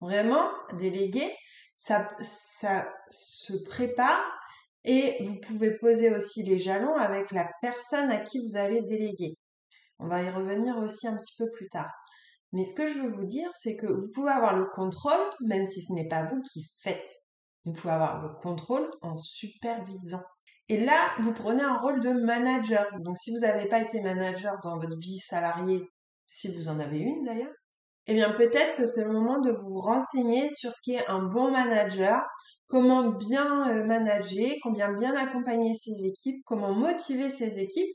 Vraiment, 0.00 0.50
déléguer, 0.78 1.32
ça, 1.76 2.08
ça 2.22 2.92
se 3.10 3.54
prépare 3.68 4.22
et 4.84 5.16
vous 5.22 5.38
pouvez 5.40 5.76
poser 5.78 6.14
aussi 6.14 6.42
les 6.42 6.58
jalons 6.58 6.96
avec 6.96 7.30
la 7.30 7.48
personne 7.60 8.10
à 8.10 8.18
qui 8.18 8.40
vous 8.40 8.56
allez 8.56 8.82
déléguer. 8.82 9.36
On 9.98 10.08
va 10.08 10.22
y 10.22 10.30
revenir 10.30 10.76
aussi 10.78 11.06
un 11.06 11.16
petit 11.16 11.34
peu 11.38 11.48
plus 11.52 11.68
tard. 11.68 11.92
Mais 12.52 12.64
ce 12.64 12.74
que 12.74 12.88
je 12.88 12.98
veux 12.98 13.10
vous 13.10 13.24
dire, 13.24 13.48
c'est 13.58 13.76
que 13.76 13.86
vous 13.86 14.10
pouvez 14.12 14.30
avoir 14.30 14.56
le 14.56 14.66
contrôle, 14.74 15.30
même 15.40 15.64
si 15.64 15.82
ce 15.82 15.92
n'est 15.92 16.08
pas 16.08 16.24
vous 16.24 16.42
qui 16.42 16.64
faites. 16.82 17.21
Vous 17.64 17.72
pouvez 17.72 17.92
avoir 17.92 18.22
le 18.22 18.28
contrôle 18.40 18.90
en 19.02 19.16
supervisant. 19.16 20.22
Et 20.68 20.78
là, 20.78 21.12
vous 21.20 21.32
prenez 21.32 21.62
un 21.62 21.76
rôle 21.78 22.00
de 22.00 22.10
manager. 22.10 22.86
Donc 23.00 23.16
si 23.18 23.32
vous 23.32 23.40
n'avez 23.40 23.68
pas 23.68 23.80
été 23.80 24.00
manager 24.00 24.58
dans 24.62 24.78
votre 24.78 24.96
vie 24.96 25.18
salariée, 25.18 25.82
si 26.26 26.54
vous 26.54 26.68
en 26.68 26.80
avez 26.80 26.98
une 26.98 27.24
d'ailleurs, 27.24 27.52
eh 28.06 28.14
bien 28.14 28.32
peut-être 28.32 28.76
que 28.76 28.86
c'est 28.86 29.04
le 29.04 29.12
moment 29.12 29.38
de 29.40 29.52
vous 29.52 29.80
renseigner 29.80 30.50
sur 30.50 30.72
ce 30.72 30.80
qui 30.82 30.94
est 30.94 31.06
un 31.08 31.22
bon 31.22 31.50
manager, 31.50 32.22
comment 32.66 33.10
bien 33.10 33.70
euh, 33.70 33.84
manager, 33.84 34.50
combien 34.62 34.92
bien 34.92 35.14
accompagner 35.16 35.74
ses 35.74 36.04
équipes, 36.04 36.42
comment 36.44 36.74
motiver 36.74 37.30
ses 37.30 37.60
équipes, 37.60 37.94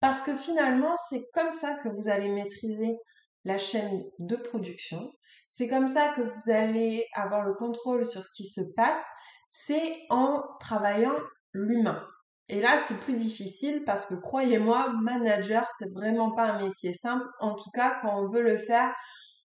parce 0.00 0.20
que 0.20 0.34
finalement 0.34 0.94
c'est 1.08 1.24
comme 1.32 1.52
ça 1.52 1.74
que 1.74 1.88
vous 1.88 2.08
allez 2.08 2.28
maîtriser 2.28 2.96
la 3.44 3.56
chaîne 3.56 4.02
de 4.18 4.36
production, 4.36 5.10
c'est 5.48 5.68
comme 5.68 5.88
ça 5.88 6.08
que 6.08 6.22
vous 6.22 6.50
allez 6.50 7.04
avoir 7.14 7.44
le 7.44 7.54
contrôle 7.54 8.06
sur 8.06 8.22
ce 8.22 8.30
qui 8.36 8.46
se 8.46 8.60
passe, 8.76 9.04
c'est 9.48 9.98
en 10.10 10.42
travaillant 10.60 11.14
l'humain. 11.52 12.02
Et 12.48 12.60
là, 12.60 12.78
c'est 12.86 12.98
plus 13.00 13.14
difficile 13.14 13.82
parce 13.84 14.06
que 14.06 14.14
croyez-moi, 14.14 14.92
manager, 15.02 15.66
c'est 15.78 15.92
vraiment 15.92 16.32
pas 16.32 16.44
un 16.44 16.62
métier 16.62 16.92
simple. 16.92 17.24
En 17.40 17.54
tout 17.54 17.70
cas, 17.70 17.98
quand 18.02 18.22
on 18.22 18.28
veut 18.28 18.42
le 18.42 18.56
faire 18.56 18.94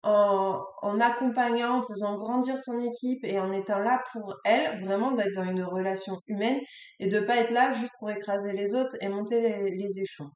en, 0.03 0.99
accompagnant, 1.01 1.79
en 1.79 1.83
faisant 1.83 2.17
grandir 2.17 2.59
son 2.59 2.81
équipe 2.81 3.25
et 3.25 3.39
en 3.39 3.53
étant 3.53 3.79
là 3.79 4.03
pour 4.13 4.35
elle, 4.45 4.83
vraiment 4.85 5.13
d'être 5.13 5.35
dans 5.35 5.45
une 5.45 5.63
relation 5.63 6.15
humaine 6.27 6.59
et 6.99 7.09
de 7.09 7.21
pas 7.21 7.37
être 7.37 7.53
là 7.53 7.73
juste 7.73 7.93
pour 7.99 8.11
écraser 8.11 8.53
les 8.55 8.75
autres 8.75 8.97
et 9.01 9.09
monter 9.09 9.41
les, 9.41 9.77
les 9.77 10.01
échelons. 10.01 10.31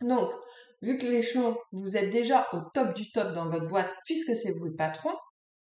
Donc, 0.00 0.30
vu 0.84 0.98
que 0.98 1.06
l'échelon, 1.06 1.56
vous 1.72 1.96
êtes 1.96 2.10
déjà 2.10 2.46
au 2.52 2.58
top 2.72 2.94
du 2.94 3.10
top 3.10 3.32
dans 3.32 3.48
votre 3.48 3.68
boîte 3.68 3.94
puisque 4.04 4.36
c'est 4.36 4.52
vous 4.52 4.66
le 4.66 4.76
patron, 4.76 5.10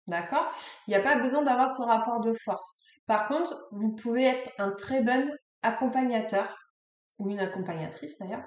d'accord 0.06 0.52
Il 0.86 0.90
n'y 0.90 0.96
a 0.96 1.00
pas 1.00 1.18
besoin 1.18 1.42
d'avoir 1.42 1.74
ce 1.74 1.82
rapport 1.82 2.20
de 2.20 2.34
force. 2.34 2.78
Par 3.06 3.28
contre, 3.28 3.68
vous 3.72 3.94
pouvez 3.94 4.24
être 4.24 4.50
un 4.58 4.72
très 4.72 5.02
bon 5.02 5.30
accompagnateur 5.62 6.58
ou 7.18 7.30
une 7.30 7.40
accompagnatrice 7.40 8.18
d'ailleurs 8.18 8.44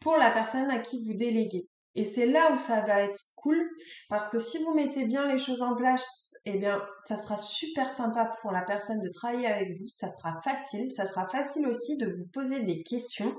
pour 0.00 0.16
la 0.16 0.30
personne 0.30 0.70
à 0.70 0.78
qui 0.78 1.04
vous 1.04 1.14
déléguez. 1.14 1.68
Et 1.96 2.04
c'est 2.04 2.26
là 2.26 2.52
où 2.52 2.58
ça 2.58 2.82
va 2.82 3.00
être 3.00 3.18
cool 3.36 3.58
parce 4.10 4.28
que 4.28 4.38
si 4.38 4.62
vous 4.62 4.74
mettez 4.74 5.06
bien 5.06 5.26
les 5.26 5.38
choses 5.38 5.62
en 5.62 5.74
place, 5.74 6.04
eh 6.44 6.58
bien, 6.58 6.80
ça 7.06 7.16
sera 7.16 7.38
super 7.38 7.90
sympa 7.90 8.30
pour 8.42 8.52
la 8.52 8.62
personne 8.62 9.00
de 9.00 9.08
travailler 9.08 9.46
avec 9.46 9.70
vous. 9.78 9.88
Ça 9.90 10.10
sera 10.12 10.38
facile. 10.42 10.90
Ça 10.90 11.06
sera 11.06 11.26
facile 11.28 11.66
aussi 11.66 11.96
de 11.96 12.06
vous 12.06 12.26
poser 12.32 12.62
des 12.62 12.82
questions 12.82 13.34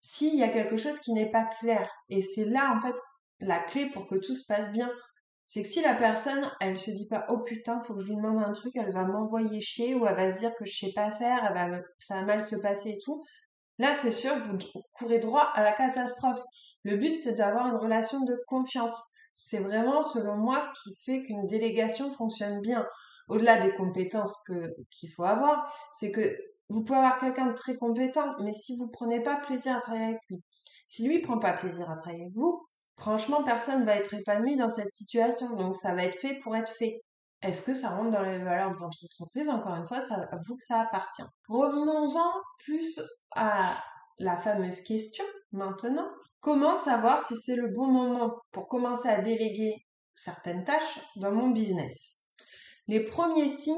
s'il 0.00 0.34
y 0.36 0.42
a 0.42 0.48
quelque 0.48 0.76
chose 0.76 0.98
qui 1.00 1.12
n'est 1.12 1.30
pas 1.30 1.44
clair. 1.60 1.90
Et 2.08 2.22
c'est 2.22 2.44
là, 2.44 2.74
en 2.76 2.80
fait, 2.80 2.96
la 3.40 3.58
clé 3.58 3.86
pour 3.90 4.06
que 4.06 4.16
tout 4.16 4.34
se 4.34 4.46
passe 4.46 4.72
bien. 4.72 4.90
C'est 5.46 5.62
que 5.62 5.68
si 5.68 5.82
la 5.82 5.94
personne, 5.94 6.48
elle 6.60 6.78
se 6.78 6.90
dit 6.92 7.08
pas, 7.08 7.26
oh 7.28 7.38
putain, 7.38 7.82
faut 7.82 7.94
que 7.94 8.02
je 8.02 8.06
lui 8.06 8.16
demande 8.16 8.38
un 8.38 8.52
truc, 8.52 8.76
elle 8.76 8.92
va 8.92 9.04
m'envoyer 9.04 9.60
chier 9.60 9.94
ou 9.94 10.06
elle 10.06 10.14
va 10.14 10.32
se 10.32 10.38
dire 10.38 10.54
que 10.54 10.64
je 10.64 10.76
sais 10.76 10.92
pas 10.94 11.10
faire, 11.10 11.44
elle 11.44 11.72
va, 11.72 11.78
ça 11.98 12.20
va 12.20 12.22
mal 12.22 12.42
se 12.42 12.56
passer 12.56 12.90
et 12.90 12.98
tout. 13.04 13.24
Là, 13.78 13.94
c'est 13.94 14.12
sûr, 14.12 14.32
vous 14.46 14.58
courez 14.92 15.18
droit 15.18 15.50
à 15.54 15.62
la 15.62 15.72
catastrophe. 15.72 16.42
Le 16.84 16.96
but, 16.96 17.16
c'est 17.16 17.34
d'avoir 17.34 17.66
une 17.66 17.76
relation 17.76 18.20
de 18.20 18.38
confiance. 18.46 19.12
C'est 19.34 19.58
vraiment, 19.58 20.02
selon 20.02 20.36
moi, 20.36 20.60
ce 20.60 20.82
qui 20.82 20.96
fait 21.04 21.22
qu'une 21.22 21.46
délégation 21.46 22.12
fonctionne 22.14 22.60
bien. 22.60 22.86
Au-delà 23.26 23.60
des 23.60 23.74
compétences 23.74 24.36
qu'il 24.90 25.12
faut 25.12 25.24
avoir, 25.24 25.72
c'est 25.98 26.10
que 26.10 26.36
vous 26.70 26.82
pouvez 26.82 26.98
avoir 26.98 27.18
quelqu'un 27.18 27.46
de 27.46 27.54
très 27.54 27.76
compétent, 27.76 28.36
mais 28.42 28.52
si 28.52 28.76
vous 28.76 28.88
prenez 28.88 29.22
pas 29.22 29.36
plaisir 29.36 29.76
à 29.76 29.80
travailler 29.80 30.04
avec 30.04 30.20
lui, 30.30 30.42
si 30.86 31.06
lui 31.06 31.20
prend 31.20 31.38
pas 31.38 31.52
plaisir 31.52 31.90
à 31.90 31.96
travailler 31.96 32.22
avec 32.22 32.34
vous, 32.34 32.64
franchement, 32.96 33.42
personne 33.42 33.84
va 33.84 33.96
être 33.96 34.14
épanoui 34.14 34.56
dans 34.56 34.70
cette 34.70 34.92
situation. 34.92 35.56
Donc, 35.56 35.76
ça 35.76 35.94
va 35.94 36.04
être 36.04 36.18
fait 36.18 36.38
pour 36.42 36.56
être 36.56 36.72
fait. 36.72 37.00
Est-ce 37.42 37.62
que 37.62 37.74
ça 37.74 37.90
rentre 37.90 38.10
dans 38.10 38.22
les 38.22 38.38
valeurs 38.38 38.70
de 38.70 38.76
votre 38.76 38.98
entreprise? 39.04 39.48
Encore 39.48 39.74
une 39.74 39.86
fois, 39.86 40.00
c'est 40.00 40.14
à 40.14 40.38
vous 40.46 40.56
que 40.56 40.64
ça 40.64 40.80
appartient. 40.80 41.22
Revenons-en 41.48 42.32
plus 42.58 43.00
à 43.32 43.76
la 44.18 44.36
fameuse 44.36 44.80
question 44.82 45.24
maintenant. 45.52 46.08
Comment 46.40 46.76
savoir 46.76 47.22
si 47.22 47.36
c'est 47.36 47.56
le 47.56 47.68
bon 47.68 47.86
moment 47.86 48.34
pour 48.52 48.68
commencer 48.68 49.08
à 49.08 49.22
déléguer 49.22 49.74
certaines 50.14 50.64
tâches 50.64 51.00
dans 51.16 51.32
mon 51.32 51.48
business? 51.48 52.20
Les 52.86 53.00
premiers 53.04 53.48
signes 53.48 53.76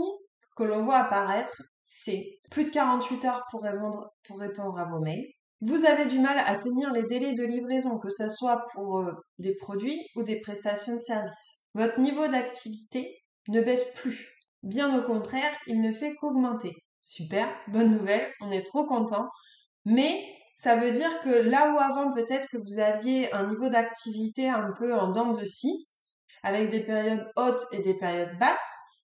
que 0.56 0.64
l'on 0.64 0.84
voit 0.84 0.98
apparaître, 0.98 1.62
c'est 1.94 2.38
plus 2.50 2.64
de 2.64 2.70
48 2.70 3.24
heures 3.26 3.44
pour 3.50 3.62
répondre, 3.62 4.78
à 4.78 4.84
vos 4.86 5.00
mails. 5.00 5.26
Vous 5.60 5.84
avez 5.84 6.06
du 6.06 6.18
mal 6.18 6.38
à 6.38 6.56
tenir 6.56 6.90
les 6.92 7.04
délais 7.04 7.34
de 7.34 7.44
livraison, 7.44 7.98
que 7.98 8.08
ce 8.08 8.28
soit 8.30 8.66
pour 8.72 9.00
euh, 9.00 9.12
des 9.38 9.54
produits 9.54 10.00
ou 10.16 10.22
des 10.22 10.40
prestations 10.40 10.94
de 10.94 11.00
services. 11.00 11.66
Votre 11.74 12.00
niveau 12.00 12.26
d'activité 12.26 13.22
ne 13.48 13.60
baisse 13.60 13.84
plus. 13.94 14.26
Bien 14.62 14.98
au 14.98 15.02
contraire, 15.02 15.52
il 15.66 15.80
ne 15.80 15.92
fait 15.92 16.14
qu'augmenter. 16.14 16.72
Super, 17.02 17.48
bonne 17.68 17.90
nouvelle, 17.90 18.32
on 18.40 18.50
est 18.50 18.66
trop 18.66 18.86
content. 18.86 19.28
Mais 19.84 20.24
ça 20.54 20.76
veut 20.76 20.92
dire 20.92 21.20
que 21.20 21.28
là 21.28 21.74
où 21.74 21.78
avant 21.78 22.12
peut-être 22.12 22.48
que 22.48 22.58
vous 22.58 22.80
aviez 22.80 23.32
un 23.34 23.46
niveau 23.48 23.68
d'activité 23.68 24.48
un 24.48 24.72
peu 24.78 24.94
en 24.94 25.08
dents 25.08 25.32
de 25.32 25.44
scie, 25.44 25.88
avec 26.42 26.70
des 26.70 26.84
périodes 26.84 27.30
hautes 27.36 27.64
et 27.72 27.82
des 27.82 27.94
périodes 27.94 28.36
basses, 28.38 28.58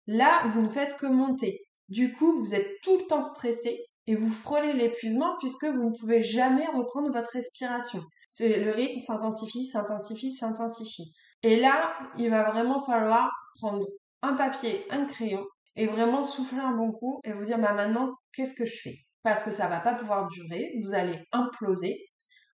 là 0.07 0.43
vous 0.53 0.63
ne 0.63 0.71
faites 0.71 0.97
que 0.97 1.07
monter. 1.07 1.68
Du 1.89 2.13
coup, 2.13 2.39
vous 2.39 2.55
êtes 2.55 2.81
tout 2.83 2.99
le 2.99 3.07
temps 3.07 3.23
stressé 3.23 3.87
et 4.07 4.15
vous 4.15 4.31
frôlez 4.31 4.73
l'épuisement 4.73 5.37
puisque 5.39 5.65
vous 5.65 5.91
ne 5.91 5.99
pouvez 5.99 6.23
jamais 6.23 6.67
reprendre 6.67 7.13
votre 7.13 7.31
respiration. 7.31 8.03
C'est 8.29 8.59
le 8.59 8.71
rythme 8.71 8.99
s'intensifie, 8.99 9.67
s'intensifie, 9.67 10.33
s'intensifie. 10.33 11.15
Et 11.43 11.57
là, 11.61 11.93
il 12.19 12.31
va 12.31 12.51
vraiment 12.51 12.81
falloir 12.85 13.31
prendre 13.55 13.87
un 14.23 14.35
papier, 14.35 14.87
un 14.91 15.05
crayon 15.05 15.47
et 15.77 15.87
vraiment 15.87 16.23
souffler 16.23 16.61
un 16.61 16.73
bon 16.73 16.93
coup 16.93 17.21
et 17.25 17.33
vous 17.33 17.45
dire 17.45 17.59
bah 17.59 17.73
maintenant 17.73 18.13
qu'est-ce 18.33 18.55
que 18.55 18.67
je 18.67 18.81
fais? 18.83 18.97
Parce 19.23 19.43
que 19.43 19.53
ça 19.53 19.69
va 19.69 19.81
pas 19.81 19.95
pouvoir 19.95 20.29
durer, 20.29 20.75
vous 20.83 20.95
allez 20.95 21.19
imploser. 21.33 22.05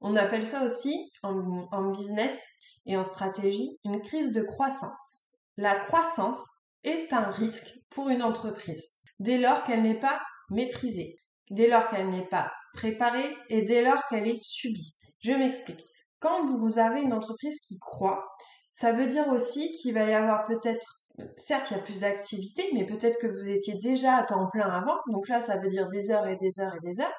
On 0.01 0.15
appelle 0.15 0.45
ça 0.45 0.63
aussi 0.63 1.09
en, 1.23 1.91
business 1.91 2.39
et 2.85 2.97
en 2.97 3.03
stratégie 3.03 3.79
une 3.85 4.01
crise 4.01 4.33
de 4.33 4.41
croissance. 4.41 5.23
La 5.57 5.75
croissance 5.75 6.45
est 6.83 7.13
un 7.13 7.31
risque 7.31 7.79
pour 7.89 8.09
une 8.09 8.21
entreprise 8.21 8.92
dès 9.19 9.37
lors 9.37 9.63
qu'elle 9.63 9.81
n'est 9.81 9.99
pas 9.99 10.21
maîtrisée, 10.49 11.15
dès 11.49 11.67
lors 11.67 11.87
qu'elle 11.89 12.09
n'est 12.09 12.27
pas 12.27 12.51
préparée 12.73 13.35
et 13.49 13.63
dès 13.63 13.83
lors 13.83 14.01
qu'elle 14.09 14.27
est 14.27 14.41
subie. 14.41 14.95
Je 15.19 15.31
m'explique. 15.31 15.83
Quand 16.19 16.45
vous 16.45 16.79
avez 16.79 17.01
une 17.01 17.13
entreprise 17.13 17.59
qui 17.61 17.77
croît, 17.79 18.25
ça 18.71 18.91
veut 18.91 19.07
dire 19.07 19.27
aussi 19.29 19.71
qu'il 19.71 19.93
va 19.93 20.05
y 20.05 20.13
avoir 20.13 20.45
peut-être 20.45 21.03
certes, 21.37 21.67
il 21.71 21.77
y 21.77 21.79
a 21.79 21.83
plus 21.83 21.99
d'activités, 21.99 22.69
mais 22.73 22.85
peut-être 22.85 23.19
que 23.19 23.27
vous 23.27 23.47
étiez 23.47 23.75
déjà 23.79 24.15
à 24.15 24.23
temps 24.23 24.49
plein 24.51 24.69
avant. 24.69 24.97
Donc 25.11 25.27
là, 25.27 25.41
ça 25.41 25.59
veut 25.59 25.69
dire 25.69 25.87
des 25.89 26.11
heures 26.11 26.27
et 26.27 26.37
des 26.37 26.59
heures 26.59 26.73
et 26.75 26.79
des 26.79 26.99
heures. 26.99 27.13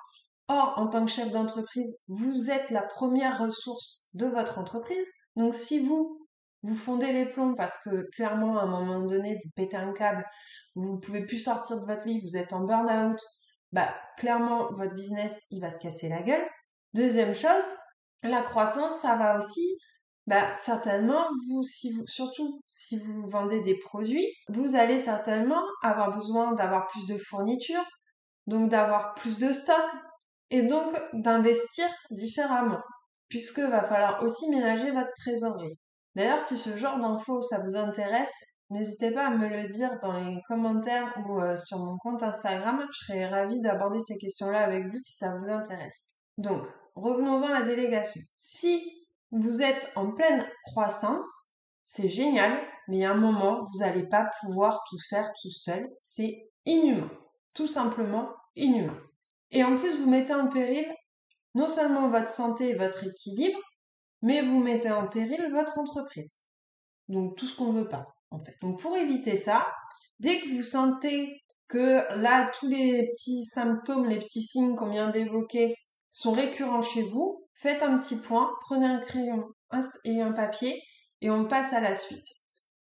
Or, 0.48 0.74
en 0.76 0.88
tant 0.88 1.04
que 1.04 1.10
chef 1.10 1.30
d'entreprise, 1.30 1.96
vous 2.08 2.50
êtes 2.50 2.70
la 2.70 2.82
première 2.82 3.40
ressource 3.40 4.04
de 4.12 4.26
votre 4.26 4.58
entreprise. 4.58 5.06
Donc 5.36 5.54
si 5.54 5.80
vous, 5.80 6.23
vous 6.64 6.74
fondez 6.74 7.12
les 7.12 7.26
plombs 7.26 7.54
parce 7.54 7.76
que 7.84 8.08
clairement, 8.16 8.58
à 8.58 8.62
un 8.62 8.66
moment 8.66 9.02
donné, 9.02 9.40
vous 9.44 9.50
pétez 9.54 9.76
un 9.76 9.92
câble, 9.92 10.24
vous 10.74 10.94
ne 10.94 10.98
pouvez 10.98 11.24
plus 11.24 11.38
sortir 11.38 11.78
de 11.78 11.86
votre 11.86 12.06
lit, 12.06 12.22
vous 12.22 12.36
êtes 12.36 12.52
en 12.54 12.64
burn-out, 12.64 13.20
bah, 13.72 13.94
clairement, 14.16 14.72
votre 14.72 14.94
business, 14.94 15.42
il 15.50 15.60
va 15.60 15.70
se 15.70 15.78
casser 15.78 16.08
la 16.08 16.22
gueule. 16.22 16.44
Deuxième 16.94 17.34
chose, 17.34 17.64
la 18.22 18.42
croissance, 18.42 19.00
ça 19.00 19.16
va 19.16 19.38
aussi 19.38 19.78
bah, 20.26 20.56
certainement, 20.56 21.26
vous, 21.48 21.62
si 21.62 21.92
vous, 21.92 22.04
surtout 22.06 22.62
si 22.66 22.98
vous 22.98 23.28
vendez 23.28 23.60
des 23.60 23.78
produits, 23.78 24.26
vous 24.48 24.74
allez 24.74 24.98
certainement 24.98 25.62
avoir 25.82 26.16
besoin 26.16 26.52
d'avoir 26.52 26.86
plus 26.86 27.06
de 27.06 27.18
fournitures, 27.18 27.84
donc 28.46 28.70
d'avoir 28.70 29.14
plus 29.14 29.38
de 29.38 29.52
stock, 29.52 29.84
et 30.50 30.62
donc 30.62 30.96
d'investir 31.12 31.86
différemment, 32.10 32.80
puisque 33.28 33.58
va 33.58 33.84
falloir 33.84 34.22
aussi 34.22 34.48
ménager 34.48 34.90
votre 34.92 35.12
trésorerie. 35.16 35.76
D'ailleurs, 36.14 36.40
si 36.40 36.56
ce 36.56 36.76
genre 36.76 36.98
d'infos, 36.98 37.42
ça 37.42 37.60
vous 37.60 37.76
intéresse, 37.76 38.34
n'hésitez 38.70 39.10
pas 39.10 39.26
à 39.26 39.30
me 39.30 39.48
le 39.48 39.68
dire 39.68 39.98
dans 40.00 40.12
les 40.12 40.40
commentaires 40.46 41.12
ou 41.26 41.40
euh, 41.40 41.56
sur 41.56 41.78
mon 41.78 41.96
compte 41.98 42.22
Instagram. 42.22 42.86
Je 42.92 43.06
serais 43.06 43.26
ravie 43.26 43.60
d'aborder 43.60 44.00
ces 44.00 44.16
questions-là 44.16 44.60
avec 44.60 44.86
vous 44.86 44.98
si 44.98 45.16
ça 45.16 45.36
vous 45.36 45.50
intéresse. 45.50 46.06
Donc, 46.38 46.66
revenons-en 46.94 47.48
à 47.48 47.60
la 47.60 47.62
délégation. 47.62 48.20
Si 48.38 49.06
vous 49.32 49.62
êtes 49.62 49.90
en 49.96 50.12
pleine 50.12 50.44
croissance, 50.64 51.26
c'est 51.82 52.08
génial, 52.08 52.52
mais 52.88 53.04
à 53.04 53.10
un 53.12 53.16
moment, 53.16 53.64
vous 53.64 53.80
n'allez 53.80 54.06
pas 54.06 54.30
pouvoir 54.40 54.82
tout 54.88 54.98
faire 55.10 55.30
tout 55.40 55.50
seul. 55.50 55.88
C'est 55.96 56.48
inhumain. 56.64 57.10
Tout 57.54 57.68
simplement 57.68 58.30
inhumain. 58.56 58.98
Et 59.50 59.64
en 59.64 59.76
plus, 59.76 59.96
vous 59.96 60.08
mettez 60.08 60.34
en 60.34 60.48
péril 60.48 60.86
non 61.54 61.66
seulement 61.68 62.08
votre 62.08 62.28
santé 62.28 62.70
et 62.70 62.74
votre 62.74 63.04
équilibre, 63.04 63.58
mais 64.24 64.40
vous 64.40 64.58
mettez 64.58 64.90
en 64.90 65.06
péril 65.06 65.46
votre 65.52 65.78
entreprise. 65.78 66.40
Donc 67.08 67.36
tout 67.36 67.46
ce 67.46 67.54
qu'on 67.54 67.74
ne 67.74 67.80
veut 67.80 67.88
pas, 67.88 68.06
en 68.30 68.42
fait. 68.42 68.56
Donc 68.62 68.80
pour 68.80 68.96
éviter 68.96 69.36
ça, 69.36 69.70
dès 70.18 70.40
que 70.40 70.48
vous 70.48 70.62
sentez 70.62 71.42
que 71.68 72.10
là, 72.20 72.50
tous 72.58 72.66
les 72.66 73.06
petits 73.08 73.44
symptômes, 73.44 74.08
les 74.08 74.18
petits 74.18 74.42
signes 74.42 74.76
qu'on 74.76 74.88
vient 74.88 75.10
d'évoquer 75.10 75.74
sont 76.08 76.32
récurrents 76.32 76.80
chez 76.80 77.02
vous, 77.02 77.46
faites 77.54 77.82
un 77.82 77.98
petit 77.98 78.16
point, 78.16 78.50
prenez 78.62 78.86
un 78.86 78.98
crayon 78.98 79.46
et 80.04 80.22
un 80.22 80.32
papier 80.32 80.82
et 81.20 81.28
on 81.30 81.46
passe 81.46 81.74
à 81.74 81.80
la 81.80 81.94
suite. 81.94 82.26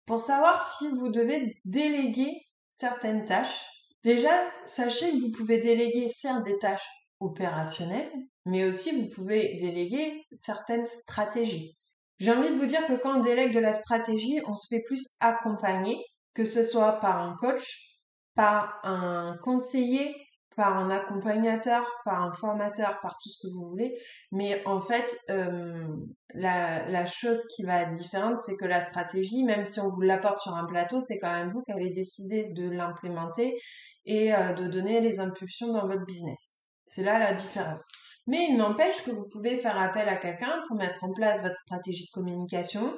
Pour 0.05 0.19
savoir 0.19 0.61
si 0.61 0.89
vous 0.89 1.07
devez 1.07 1.55
déléguer 1.63 2.33
certaines 2.69 3.23
tâches, 3.23 3.65
déjà, 4.03 4.31
sachez 4.65 5.09
que 5.11 5.21
vous 5.21 5.31
pouvez 5.31 5.59
déléguer 5.59 6.09
certes 6.09 6.43
des 6.43 6.57
tâches 6.57 6.89
opérationnelles, 7.21 8.11
mais 8.45 8.65
aussi 8.65 8.91
vous 8.91 9.09
pouvez 9.09 9.55
déléguer 9.59 10.23
certaines 10.31 10.87
stratégies. 10.87 11.77
J'ai 12.19 12.31
envie 12.31 12.49
de 12.49 12.55
vous 12.55 12.65
dire 12.65 12.85
que 12.85 12.93
quand 12.93 13.19
on 13.19 13.21
délègue 13.21 13.53
de 13.53 13.59
la 13.59 13.73
stratégie, 13.73 14.41
on 14.45 14.53
se 14.53 14.67
fait 14.67 14.83
plus 14.85 15.15
accompagner, 15.21 16.03
que 16.33 16.43
ce 16.43 16.63
soit 16.63 16.99
par 16.99 17.21
un 17.21 17.35
coach, 17.35 17.97
par 18.35 18.79
un 18.83 19.37
conseiller, 19.41 20.15
par 20.59 20.75
un 20.75 20.89
accompagnateur, 20.89 21.85
par 22.03 22.21
un 22.21 22.33
formateur, 22.33 22.99
par 23.01 23.17
tout 23.17 23.29
ce 23.29 23.47
que 23.47 23.53
vous 23.53 23.69
voulez. 23.69 23.97
Mais 24.33 24.61
en 24.65 24.81
fait, 24.81 25.17
euh, 25.29 25.87
la, 26.33 27.05
chose 27.05 27.45
qui 27.55 27.63
va 27.63 27.83
être 27.83 27.93
différente, 27.93 28.37
c'est 28.37 28.57
que 28.57 28.65
la 28.65 28.81
stratégie, 28.81 29.45
même 29.45 29.65
si 29.65 29.79
on 29.79 29.87
vous 29.87 30.01
l'apporte 30.01 30.39
sur 30.39 30.53
un 30.53 30.65
plateau, 30.65 30.99
c'est 30.99 31.17
quand 31.17 31.31
même 31.31 31.49
vous 31.49 31.61
qui 31.61 31.71
allez 31.71 31.91
décider 31.91 32.49
de 32.49 32.69
l'implémenter 32.69 33.57
et 34.03 34.35
euh, 34.35 34.51
de 34.51 34.67
donner 34.67 34.99
les 34.99 35.21
impulsions 35.21 35.71
dans 35.71 35.87
votre 35.87 36.05
business. 36.05 36.59
C'est 36.85 37.03
là 37.03 37.19
la 37.19 37.33
différence. 37.33 37.87
Mais 38.29 38.47
il 38.49 38.57
n'empêche 38.57 39.03
que 39.03 39.11
vous 39.11 39.27
pouvez 39.29 39.57
faire 39.57 39.79
appel 39.79 40.07
à 40.07 40.15
quelqu'un 40.15 40.63
pour 40.67 40.77
mettre 40.77 41.03
en 41.03 41.11
place 41.11 41.41
votre 41.41 41.59
stratégie 41.59 42.05
de 42.05 42.11
communication, 42.13 42.97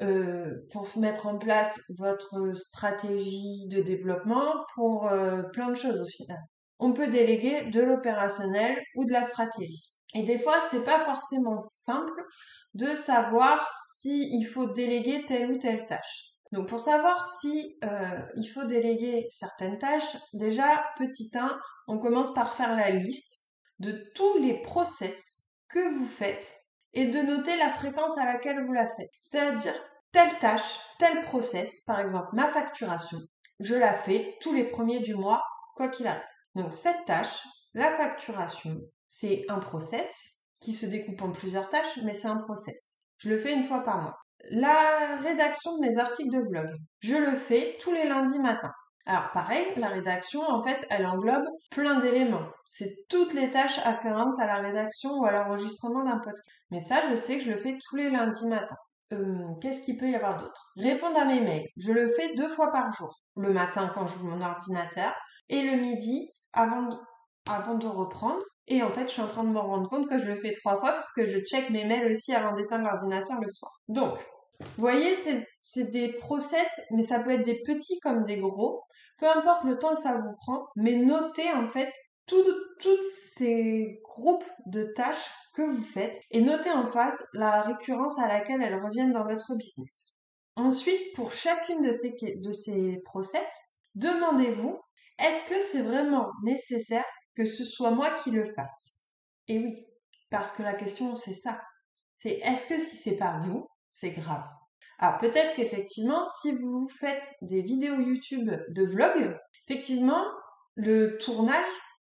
euh, 0.00 0.50
pour 0.72 0.88
mettre 0.96 1.26
en 1.26 1.38
place 1.38 1.80
votre 1.98 2.56
stratégie 2.56 3.68
de 3.68 3.80
développement, 3.80 4.64
pour 4.74 5.08
euh, 5.08 5.42
plein 5.52 5.68
de 5.68 5.76
choses 5.76 6.00
au 6.00 6.06
final 6.06 6.38
on 6.82 6.92
peut 6.92 7.06
déléguer 7.06 7.70
de 7.70 7.80
l'opérationnel 7.80 8.76
ou 8.96 9.04
de 9.04 9.12
la 9.12 9.22
stratégie. 9.22 9.92
Et 10.14 10.24
des 10.24 10.38
fois, 10.38 10.56
c'est 10.70 10.84
pas 10.84 10.98
forcément 10.98 11.60
simple 11.60 12.20
de 12.74 12.88
savoir 12.88 13.66
s'il 13.94 14.46
faut 14.48 14.66
déléguer 14.66 15.24
telle 15.26 15.52
ou 15.52 15.58
telle 15.58 15.86
tâche. 15.86 16.32
Donc 16.50 16.68
pour 16.68 16.80
savoir 16.80 17.24
si 17.24 17.78
euh, 17.84 18.20
il 18.36 18.46
faut 18.46 18.64
déléguer 18.64 19.26
certaines 19.30 19.78
tâches, 19.78 20.16
déjà 20.34 20.66
petit 20.98 21.30
1, 21.32 21.56
on 21.86 21.98
commence 21.98 22.34
par 22.34 22.54
faire 22.54 22.76
la 22.76 22.90
liste 22.90 23.41
de 23.82 24.10
tous 24.14 24.38
les 24.38 24.62
process 24.62 25.42
que 25.68 25.94
vous 25.98 26.06
faites 26.06 26.54
et 26.92 27.08
de 27.08 27.20
noter 27.20 27.56
la 27.56 27.70
fréquence 27.70 28.16
à 28.16 28.24
laquelle 28.24 28.64
vous 28.64 28.72
la 28.72 28.86
faites. 28.86 29.10
C'est-à-dire 29.20 29.74
telle 30.12 30.38
tâche, 30.38 30.78
tel 31.00 31.22
process, 31.22 31.80
par 31.80 31.98
exemple 31.98 32.28
ma 32.32 32.48
facturation, 32.48 33.18
je 33.58 33.74
la 33.74 33.92
fais 33.92 34.36
tous 34.40 34.52
les 34.52 34.64
premiers 34.64 35.00
du 35.00 35.16
mois, 35.16 35.42
quoi 35.74 35.88
qu'il 35.88 36.06
arrive. 36.06 36.22
Donc 36.54 36.72
cette 36.72 37.04
tâche, 37.06 37.42
la 37.74 37.90
facturation, 37.90 38.78
c'est 39.08 39.44
un 39.48 39.58
process 39.58 40.34
qui 40.60 40.72
se 40.72 40.86
découpe 40.86 41.20
en 41.20 41.32
plusieurs 41.32 41.68
tâches, 41.68 41.98
mais 42.04 42.14
c'est 42.14 42.28
un 42.28 42.36
process. 42.36 43.00
Je 43.18 43.30
le 43.30 43.38
fais 43.38 43.52
une 43.52 43.64
fois 43.64 43.82
par 43.82 44.00
mois. 44.00 44.18
La 44.50 45.18
rédaction 45.22 45.76
de 45.76 45.80
mes 45.80 45.98
articles 45.98 46.30
de 46.30 46.42
blog, 46.42 46.68
je 47.00 47.16
le 47.16 47.36
fais 47.36 47.76
tous 47.80 47.92
les 47.92 48.06
lundis 48.06 48.38
matins. 48.38 48.72
Alors 49.04 49.32
pareil, 49.32 49.66
la 49.76 49.88
rédaction, 49.88 50.42
en 50.48 50.62
fait, 50.62 50.86
elle 50.90 51.06
englobe 51.06 51.44
plein 51.70 51.98
d'éléments. 51.98 52.46
C'est 52.66 52.94
toutes 53.08 53.34
les 53.34 53.50
tâches 53.50 53.78
afférentes 53.84 54.38
à 54.38 54.46
la 54.46 54.58
rédaction 54.58 55.18
ou 55.18 55.24
à 55.24 55.32
l'enregistrement 55.32 56.04
d'un 56.04 56.18
podcast. 56.18 56.42
Mais 56.70 56.80
ça, 56.80 56.96
je 57.10 57.16
sais 57.16 57.38
que 57.38 57.44
je 57.44 57.50
le 57.50 57.56
fais 57.56 57.76
tous 57.82 57.96
les 57.96 58.10
lundis 58.10 58.46
matins. 58.46 58.76
Euh, 59.12 59.54
qu'est-ce 59.60 59.82
qu'il 59.82 59.96
peut 59.96 60.08
y 60.08 60.14
avoir 60.14 60.38
d'autre? 60.38 60.72
Répondre 60.76 61.18
à 61.18 61.24
mes 61.24 61.40
mails, 61.40 61.66
je 61.76 61.92
le 61.92 62.08
fais 62.08 62.34
deux 62.34 62.48
fois 62.48 62.70
par 62.70 62.92
jour. 62.92 63.14
Le 63.36 63.52
matin 63.52 63.90
quand 63.94 64.06
je 64.06 64.14
j'ouvre 64.14 64.36
mon 64.36 64.40
ordinateur 64.40 65.12
et 65.48 65.62
le 65.62 65.76
midi 65.76 66.30
avant 66.52 66.82
de, 66.82 66.96
avant 67.50 67.74
de 67.74 67.86
reprendre. 67.86 68.42
Et 68.68 68.82
en 68.82 68.90
fait, 68.90 69.08
je 69.08 69.14
suis 69.14 69.22
en 69.22 69.26
train 69.26 69.44
de 69.44 69.50
me 69.50 69.58
rendre 69.58 69.88
compte 69.88 70.08
que 70.08 70.18
je 70.18 70.26
le 70.26 70.36
fais 70.36 70.52
trois 70.52 70.78
fois 70.78 70.92
parce 70.92 71.12
que 71.12 71.26
je 71.26 71.40
check 71.40 71.68
mes 71.70 71.84
mails 71.84 72.10
aussi 72.10 72.32
avant 72.32 72.54
d'éteindre 72.54 72.88
l'ordinateur 72.88 73.40
le 73.40 73.50
soir. 73.50 73.72
Donc, 73.88 74.18
voyez, 74.78 75.16
c'est 75.60 75.90
des 75.90 76.12
process, 76.14 76.80
mais 76.90 77.02
ça 77.02 77.20
peut 77.20 77.30
être 77.30 77.44
des 77.44 77.60
petits 77.62 77.98
comme 78.00 78.24
des 78.24 78.38
gros. 78.38 78.82
Peu 79.18 79.28
importe 79.28 79.64
le 79.64 79.78
temps 79.78 79.94
que 79.94 80.00
ça 80.00 80.20
vous 80.20 80.34
prend, 80.40 80.66
mais 80.76 80.96
notez 80.96 81.50
en 81.52 81.68
fait 81.68 81.92
tous 82.26 82.44
ces 83.14 84.00
groupes 84.04 84.44
de 84.66 84.84
tâches 84.84 85.30
que 85.54 85.62
vous 85.62 85.84
faites 85.84 86.20
et 86.30 86.40
notez 86.40 86.70
en 86.70 86.86
face 86.86 87.22
la 87.34 87.62
récurrence 87.62 88.18
à 88.18 88.28
laquelle 88.28 88.62
elles 88.62 88.82
reviennent 88.82 89.12
dans 89.12 89.26
votre 89.26 89.54
business. 89.54 90.14
Ensuite, 90.56 91.14
pour 91.14 91.32
chacune 91.32 91.82
de 91.82 92.52
ces, 92.52 93.00
process, 93.04 93.76
demandez-vous 93.94 94.78
est-ce 95.18 95.48
que 95.48 95.60
c'est 95.60 95.82
vraiment 95.82 96.30
nécessaire 96.42 97.04
que 97.34 97.44
ce 97.44 97.64
soit 97.64 97.90
moi 97.90 98.10
qui 98.22 98.30
le 98.30 98.44
fasse? 98.44 99.04
Et 99.48 99.58
oui, 99.58 99.86
parce 100.30 100.52
que 100.52 100.62
la 100.62 100.74
question 100.74 101.14
c'est 101.16 101.34
ça. 101.34 101.62
C'est 102.16 102.38
est-ce 102.42 102.66
que 102.66 102.78
si 102.78 102.96
c'est 102.96 103.16
pas 103.16 103.38
vous, 103.38 103.66
c'est 103.92 104.10
grave 104.10 104.44
Alors 104.98 105.18
peut-être 105.18 105.54
qu'effectivement, 105.54 106.24
si 106.40 106.52
vous 106.52 106.88
faites 106.98 107.30
des 107.42 107.62
vidéos 107.62 108.00
YouTube 108.00 108.50
de 108.70 108.84
vlog, 108.84 109.38
effectivement, 109.68 110.24
le 110.74 111.18
tournage, 111.18 111.64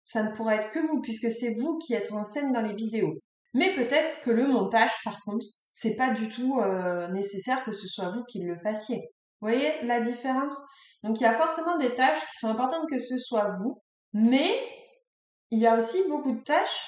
ça 0.05 0.23
ne 0.23 0.35
pourrait 0.35 0.57
être 0.57 0.71
que 0.71 0.79
vous, 0.79 1.01
puisque 1.01 1.31
c'est 1.31 1.55
vous 1.55 1.79
qui 1.79 1.93
êtes 1.93 2.13
en 2.13 2.25
scène 2.25 2.53
dans 2.53 2.63
les 2.63 2.75
vidéos. 2.75 3.19
Mais 3.55 3.75
peut-être 3.75 4.23
que 4.23 4.31
le 4.31 4.47
montage, 4.47 4.91
par 5.05 5.21
contre, 5.23 5.45
c'est 5.69 5.97
pas 5.97 6.11
du 6.11 6.29
tout 6.29 6.61
euh, 6.61 7.09
nécessaire 7.09 7.65
que 7.65 7.73
ce 7.73 7.87
soit 7.87 8.11
vous 8.11 8.25
qui 8.25 8.41
le 8.41 8.57
fassiez. 8.63 8.97
Vous 9.41 9.49
voyez 9.49 9.71
la 9.83 10.01
différence? 10.01 10.55
Donc 11.03 11.21
il 11.21 11.25
y 11.25 11.27
a 11.27 11.35
forcément 11.35 11.77
des 11.77 11.95
tâches 11.95 12.21
qui 12.31 12.37
sont 12.39 12.49
importantes 12.49 12.89
que 12.89 12.99
ce 12.99 13.19
soit 13.19 13.53
vous, 13.59 13.83
mais 14.13 14.49
il 15.51 15.59
y 15.59 15.67
a 15.67 15.77
aussi 15.77 15.99
beaucoup 16.09 16.33
de 16.33 16.43
tâches 16.43 16.87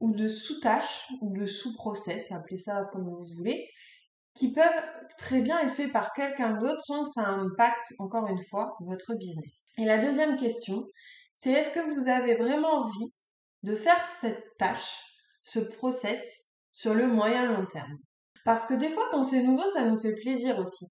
ou 0.00 0.12
de 0.12 0.26
sous-tâches 0.26 1.06
ou 1.20 1.32
de 1.36 1.46
sous-process, 1.46 2.32
appelez 2.32 2.56
ça 2.56 2.88
comme 2.90 3.04
vous 3.04 3.26
voulez, 3.36 3.68
qui 4.34 4.52
peuvent 4.52 4.82
très 5.18 5.40
bien 5.40 5.58
être 5.60 5.74
faits 5.74 5.92
par 5.92 6.12
quelqu'un 6.12 6.54
d'autre 6.54 6.80
sans 6.80 7.04
que 7.04 7.10
ça 7.10 7.26
impacte, 7.28 7.92
encore 7.98 8.26
une 8.28 8.42
fois, 8.50 8.76
votre 8.80 9.14
business. 9.14 9.68
Et 9.78 9.84
la 9.84 9.98
deuxième 9.98 10.36
question, 10.36 10.86
c'est 11.36 11.50
est-ce 11.50 11.74
que 11.74 11.94
vous 11.94 12.08
avez 12.08 12.34
vraiment 12.34 12.82
envie 12.82 13.12
de 13.62 13.74
faire 13.74 14.04
cette 14.04 14.44
tâche, 14.58 15.02
ce 15.42 15.58
process, 15.58 16.22
sur 16.70 16.94
le 16.94 17.06
moyen 17.06 17.52
long 17.52 17.66
terme? 17.66 17.96
Parce 18.44 18.66
que 18.66 18.74
des 18.74 18.88
fois, 18.88 19.08
quand 19.10 19.22
c'est 19.22 19.42
nouveau, 19.42 19.66
ça 19.72 19.84
nous 19.84 19.98
fait 19.98 20.14
plaisir 20.14 20.58
aussi. 20.58 20.86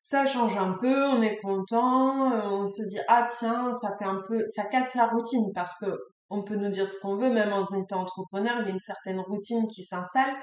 Ça 0.00 0.26
change 0.26 0.56
un 0.56 0.72
peu, 0.74 1.04
on 1.04 1.22
est 1.22 1.40
content, 1.40 2.32
on 2.52 2.66
se 2.66 2.82
dit 2.82 2.98
ah 3.08 3.26
tiens, 3.38 3.72
ça 3.72 3.96
fait 3.98 4.04
un 4.04 4.20
peu, 4.26 4.44
ça 4.46 4.64
casse 4.64 4.94
la 4.94 5.06
routine 5.06 5.50
parce 5.54 5.74
que 5.78 5.86
on 6.30 6.42
peut 6.42 6.56
nous 6.56 6.68
dire 6.68 6.90
ce 6.90 6.98
qu'on 6.98 7.16
veut, 7.16 7.30
même 7.30 7.52
en 7.52 7.66
étant 7.74 8.00
entrepreneur, 8.00 8.56
il 8.60 8.66
y 8.66 8.70
a 8.70 8.74
une 8.74 8.80
certaine 8.80 9.20
routine 9.20 9.66
qui 9.68 9.82
s'installe 9.82 10.34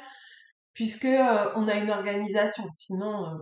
puisque 0.74 1.06
euh, 1.06 1.52
on 1.56 1.68
a 1.68 1.76
une 1.76 1.92
organisation. 1.92 2.64
Sinon, 2.78 3.26
euh, 3.26 3.38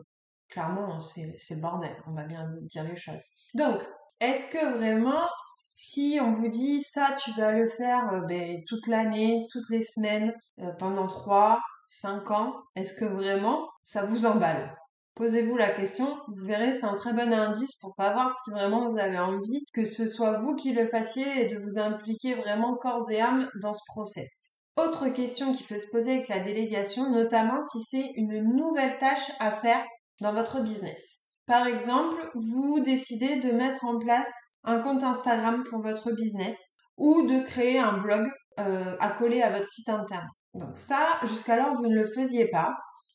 clairement, 0.49 0.99
c'est 0.99 1.61
bordel. 1.61 1.95
On 2.07 2.13
va 2.13 2.23
bien 2.23 2.49
dire 2.63 2.83
les 2.83 2.97
choses. 2.97 3.23
Donc, 3.53 3.79
est-ce 4.19 4.47
que 4.51 4.77
vraiment, 4.77 5.27
si 5.51 6.19
on 6.21 6.33
vous 6.33 6.49
dit 6.49 6.81
ça, 6.81 7.15
tu 7.23 7.31
vas 7.33 7.51
le 7.51 7.69
faire 7.69 8.11
euh, 8.13 8.21
ben, 8.21 8.61
toute 8.67 8.87
l'année, 8.87 9.45
toutes 9.51 9.69
les 9.69 9.83
semaines, 9.83 10.33
pendant 10.77 11.07
3, 11.07 11.59
5 11.87 12.31
ans, 12.31 12.55
est-ce 12.75 12.93
que 12.93 13.05
vraiment 13.05 13.69
ça 13.81 14.05
vous 14.05 14.25
emballe? 14.25 14.75
Posez-vous 15.15 15.57
la 15.57 15.69
question, 15.69 16.17
vous 16.29 16.45
verrez, 16.45 16.75
c'est 16.75 16.85
un 16.85 16.95
très 16.95 17.11
bon 17.11 17.33
indice 17.33 17.75
pour 17.81 17.91
savoir 17.91 18.33
si 18.41 18.51
vraiment 18.51 18.87
vous 18.87 18.97
avez 18.97 19.19
envie 19.19 19.65
que 19.73 19.83
ce 19.83 20.07
soit 20.07 20.39
vous 20.39 20.55
qui 20.55 20.71
le 20.71 20.87
fassiez 20.87 21.41
et 21.41 21.47
de 21.47 21.59
vous 21.59 21.77
impliquer 21.77 22.35
vraiment 22.35 22.77
corps 22.77 23.11
et 23.11 23.19
âme 23.19 23.49
dans 23.61 23.73
ce 23.73 23.81
process. 23.87 24.58
Autre 24.85 25.09
question 25.09 25.51
qui 25.51 25.63
peut 25.63 25.77
se 25.77 25.89
poser 25.89 26.13
avec 26.13 26.29
la 26.29 26.39
délégation, 26.39 27.09
notamment 27.09 27.61
si 27.63 27.81
c'est 27.81 28.11
une 28.15 28.55
nouvelle 28.55 28.97
tâche 28.97 29.31
à 29.39 29.51
faire 29.51 29.83
dans 30.21 30.33
votre 30.33 30.61
business. 30.61 31.19
Par 31.45 31.67
exemple, 31.67 32.29
vous 32.33 32.79
décidez 32.79 33.37
de 33.37 33.51
mettre 33.51 33.83
en 33.83 33.97
place 33.97 34.31
un 34.63 34.79
compte 34.79 35.03
Instagram 35.03 35.63
pour 35.69 35.81
votre 35.81 36.13
business 36.13 36.57
ou 36.95 37.27
de 37.27 37.43
créer 37.43 37.77
un 37.77 37.97
blog 37.97 38.29
euh, 38.59 38.95
à 38.99 39.49
votre 39.49 39.67
site 39.67 39.89
internet. 39.89 40.29
Donc 40.53 40.77
ça, 40.77 41.05
jusqu'alors, 41.23 41.75
vous 41.75 41.87
ne 41.87 41.95
le 41.95 42.07
faisiez 42.07 42.47
pas. 42.47 42.73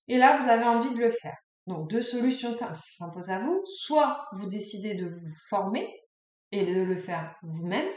Et 0.09 0.19
là, 0.19 0.39
vous 0.39 0.49
avez 0.49 0.67
envie 0.67 0.93
de 0.93 1.01
le 1.01 1.11
faire. 1.11 1.37
Donc 1.67 1.89
deux 1.89 2.03
solutions 2.03 2.53
s'imposent 2.53 3.31
à 3.31 3.39
vous. 3.39 3.63
Soit 3.65 4.27
vous 4.33 4.49
décidez 4.51 4.95
de 4.95 5.07
vous 5.07 5.31
former 5.49 5.89
et 6.53 6.65
de 6.65 6.83
le 6.83 6.97
faire 6.97 7.35
vous-même, 7.43 7.89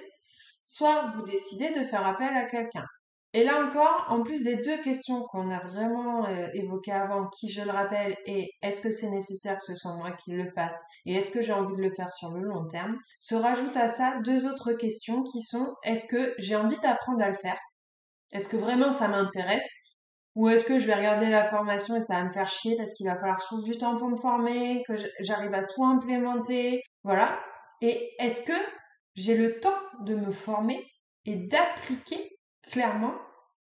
soit 0.63 1.11
vous 1.15 1.23
décidez 1.23 1.71
de 1.71 1.83
faire 1.83 2.05
appel 2.07 2.33
à 2.33 2.45
quelqu'un. 2.45 2.85
Et 3.33 3.43
là 3.43 3.63
encore, 3.65 4.05
en 4.09 4.23
plus 4.23 4.43
des 4.43 4.55
deux 4.55 4.81
questions 4.81 5.23
qu'on 5.23 5.51
a 5.51 5.59
vraiment 5.59 6.25
euh, 6.25 6.47
évoquées 6.53 6.93
avant, 6.93 7.27
qui 7.27 7.49
je 7.49 7.61
le 7.61 7.71
rappelle 7.71 8.15
est 8.25 8.47
est-ce 8.61 8.81
que 8.81 8.91
c'est 8.91 9.09
nécessaire 9.09 9.57
que 9.57 9.65
ce 9.65 9.75
soit 9.75 9.95
moi 9.95 10.11
qui 10.11 10.31
le 10.31 10.49
fasse 10.55 10.77
et 11.05 11.13
est-ce 11.13 11.31
que 11.31 11.41
j'ai 11.41 11.53
envie 11.53 11.75
de 11.75 11.81
le 11.81 11.93
faire 11.93 12.11
sur 12.11 12.31
le 12.31 12.41
long 12.41 12.67
terme, 12.67 12.97
se 13.19 13.35
rajoutent 13.35 13.77
à 13.77 13.89
ça 13.89 14.19
deux 14.23 14.45
autres 14.45 14.73
questions 14.73 15.23
qui 15.23 15.41
sont 15.41 15.75
est-ce 15.83 16.05
que 16.05 16.33
j'ai 16.37 16.55
envie 16.55 16.79
d'apprendre 16.79 17.21
à 17.21 17.29
le 17.29 17.35
faire? 17.35 17.59
Est-ce 18.31 18.47
que 18.47 18.57
vraiment 18.57 18.91
ça 18.91 19.07
m'intéresse? 19.07 19.71
Ou 20.35 20.49
est-ce 20.49 20.65
que 20.65 20.79
je 20.79 20.85
vais 20.85 20.95
regarder 20.95 21.29
la 21.29 21.43
formation 21.45 21.95
et 21.95 22.01
ça 22.01 22.15
va 22.15 22.25
me 22.25 22.33
faire 22.33 22.49
chier 22.49 22.77
parce 22.77 22.93
qu'il 22.93 23.07
va 23.07 23.15
falloir 23.15 23.37
que 23.37 23.43
je 23.57 23.71
du 23.71 23.77
temps 23.77 23.97
pour 23.97 24.07
me 24.07 24.17
former, 24.17 24.83
que 24.87 24.93
j'arrive 25.19 25.53
à 25.53 25.63
tout 25.63 25.83
implémenter, 25.83 26.81
voilà. 27.03 27.39
Et 27.81 28.11
est-ce 28.19 28.41
que 28.41 28.59
j'ai 29.15 29.35
le 29.35 29.59
temps 29.59 29.79
de 30.01 30.15
me 30.15 30.31
former 30.31 30.85
et 31.25 31.35
d'appliquer 31.35 32.36
clairement 32.71 33.13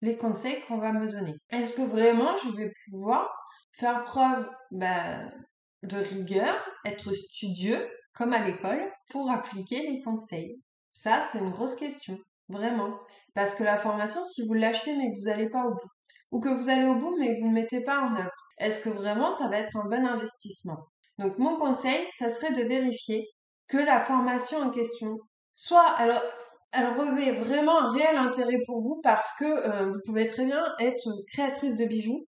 les 0.01 0.17
conseils 0.17 0.61
qu'on 0.67 0.79
va 0.79 0.93
me 0.93 1.11
donner 1.11 1.35
Est-ce 1.51 1.77
que 1.77 1.83
vraiment 1.83 2.37
je 2.37 2.51
vais 2.51 2.73
pouvoir 2.91 3.31
faire 3.73 4.05
preuve 4.05 4.49
ben, 4.71 5.33
de 5.83 5.97
rigueur, 5.97 6.55
être 6.85 7.13
studieux 7.13 7.89
comme 8.15 8.33
à 8.33 8.47
l'école 8.47 8.91
pour 9.11 9.31
appliquer 9.31 9.81
les 9.81 10.03
conseils? 10.03 10.61
Ça, 10.91 11.23
c'est 11.31 11.39
une 11.39 11.51
grosse 11.51 11.75
question, 11.75 12.19
vraiment. 12.49 12.99
Parce 13.35 13.55
que 13.55 13.65
la 13.65 13.79
formation, 13.79 14.25
si 14.27 14.47
vous 14.47 14.55
l'achetez 14.55 14.97
mais 14.97 15.11
que 15.11 15.19
vous 15.19 15.27
n'allez 15.29 15.49
pas 15.49 15.65
au 15.65 15.71
bout, 15.71 15.91
ou 16.31 16.41
que 16.41 16.49
vous 16.49 16.69
allez 16.69 16.87
au 16.87 16.97
bout 16.97 17.17
mais 17.19 17.37
que 17.37 17.41
vous 17.41 17.49
ne 17.49 17.55
mettez 17.55 17.83
pas 17.83 18.01
en 18.01 18.15
œuvre. 18.15 18.31
Est-ce 18.59 18.83
que 18.83 18.91
vraiment 18.91 19.33
ça 19.33 19.49
va 19.49 19.59
être 19.59 19.77
un 19.77 19.89
bon 19.89 20.07
investissement? 20.07 20.87
Donc 21.19 21.39
mon 21.39 21.57
conseil, 21.57 22.07
ça 22.11 22.31
serait 22.31 22.53
de 22.53 22.63
vérifier 22.63 23.27
que 23.69 23.79
la 23.79 24.05
formation 24.05 24.59
en 24.59 24.71
question 24.71 25.17
soit 25.53 25.95
elle 26.77 26.99
revêt 26.99 27.33
vraiment 27.33 27.81
un 27.81 27.91
réel 27.91 28.17
intérêt 28.17 28.59
pour 28.67 28.81
vous 28.81 29.01
parce 29.03 29.31
que 29.39 29.45
euh, 29.45 29.93
vous 29.93 30.01
pouvez 30.05 30.27
très 30.27 30.45
bien 30.45 30.65
être 30.81 31.09
créatrice 31.33 31.77
de 31.77 31.85
bijoux 31.85 32.27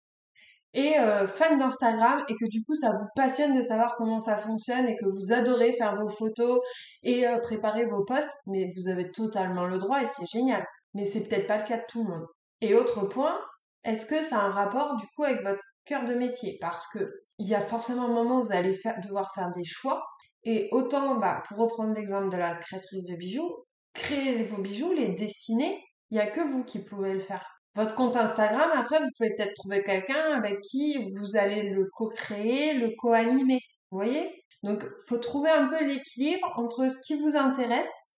et 0.73 0.97
euh, 0.99 1.27
fan 1.27 1.57
d'Instagram 1.57 2.23
et 2.29 2.33
que 2.35 2.49
du 2.49 2.63
coup 2.63 2.75
ça 2.75 2.91
vous 2.91 3.07
passionne 3.15 3.57
de 3.57 3.61
savoir 3.61 3.95
comment 3.95 4.19
ça 4.19 4.37
fonctionne 4.37 4.87
et 4.87 4.95
que 4.95 5.05
vous 5.05 5.33
adorez 5.33 5.73
faire 5.73 5.97
vos 5.97 6.09
photos 6.09 6.59
et 7.03 7.27
euh, 7.27 7.39
préparer 7.39 7.85
vos 7.85 8.05
posts, 8.05 8.31
mais 8.47 8.71
vous 8.75 8.87
avez 8.87 9.11
totalement 9.11 9.65
le 9.65 9.77
droit 9.77 10.01
et 10.01 10.07
c'est 10.07 10.27
génial. 10.27 10.65
Mais 10.93 11.05
c'est 11.05 11.27
peut-être 11.27 11.47
pas 11.47 11.57
le 11.57 11.63
cas 11.63 11.77
de 11.77 11.85
tout 11.87 12.03
le 12.03 12.09
monde. 12.09 12.25
Et 12.61 12.75
autre 12.75 13.05
point, 13.05 13.39
est-ce 13.83 14.05
que 14.05 14.23
ça 14.23 14.39
a 14.39 14.43
un 14.43 14.51
rapport 14.51 14.95
du 14.97 15.05
coup 15.15 15.23
avec 15.23 15.41
votre 15.43 15.61
cœur 15.85 16.05
de 16.05 16.13
métier? 16.13 16.57
Parce 16.61 16.87
que 16.87 17.11
il 17.37 17.47
y 17.47 17.55
a 17.55 17.61
forcément 17.61 18.05
un 18.05 18.13
moment 18.13 18.39
où 18.39 18.45
vous 18.45 18.51
allez 18.51 18.79
devoir 19.03 19.33
faire 19.33 19.51
des 19.51 19.65
choix. 19.65 20.03
Et 20.43 20.69
autant, 20.71 21.15
bah, 21.15 21.43
pour 21.47 21.57
reprendre 21.57 21.93
l'exemple 21.93 22.29
de 22.29 22.37
la 22.37 22.55
créatrice 22.55 23.05
de 23.05 23.15
bijoux, 23.15 23.65
créer 23.93 24.43
vos 24.43 24.61
bijoux, 24.61 24.93
les 24.93 25.09
dessiner, 25.09 25.83
il 26.09 26.15
n'y 26.15 26.21
a 26.21 26.27
que 26.27 26.41
vous 26.41 26.63
qui 26.63 26.79
pouvez 26.79 27.13
le 27.13 27.19
faire. 27.19 27.45
Votre 27.75 27.95
compte 27.95 28.15
Instagram, 28.15 28.69
après, 28.73 28.99
vous 28.99 29.09
pouvez 29.17 29.33
peut-être 29.35 29.53
trouver 29.55 29.83
quelqu'un 29.83 30.33
avec 30.33 30.59
qui 30.61 31.11
vous 31.13 31.37
allez 31.37 31.63
le 31.63 31.89
co-créer, 31.93 32.73
le 32.73 32.91
co-animer. 32.97 33.59
Vous 33.91 33.97
voyez? 33.97 34.43
Donc, 34.63 34.83
faut 35.07 35.17
trouver 35.17 35.49
un 35.49 35.67
peu 35.67 35.83
l'équilibre 35.83 36.51
entre 36.55 36.89
ce 36.89 36.99
qui 37.05 37.15
vous 37.19 37.35
intéresse 37.35 38.17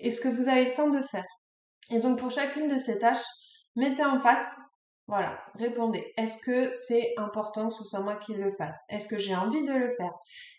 et 0.00 0.10
ce 0.10 0.20
que 0.20 0.28
vous 0.28 0.48
avez 0.48 0.66
le 0.66 0.72
temps 0.72 0.90
de 0.90 1.02
faire. 1.02 1.26
Et 1.90 1.98
donc, 1.98 2.18
pour 2.18 2.30
chacune 2.30 2.68
de 2.68 2.78
ces 2.78 2.98
tâches, 2.98 3.24
mettez 3.76 4.04
en 4.04 4.20
face 4.20 4.56
voilà, 5.10 5.42
répondez. 5.56 6.12
Est-ce 6.16 6.38
que 6.38 6.70
c'est 6.70 7.14
important 7.16 7.68
que 7.68 7.74
ce 7.74 7.82
soit 7.82 7.98
moi 7.98 8.14
qui 8.14 8.32
le 8.32 8.52
fasse? 8.52 8.78
Est-ce 8.88 9.08
que 9.08 9.18
j'ai 9.18 9.34
envie 9.34 9.64
de 9.64 9.72
le 9.72 9.92
faire? 9.96 10.12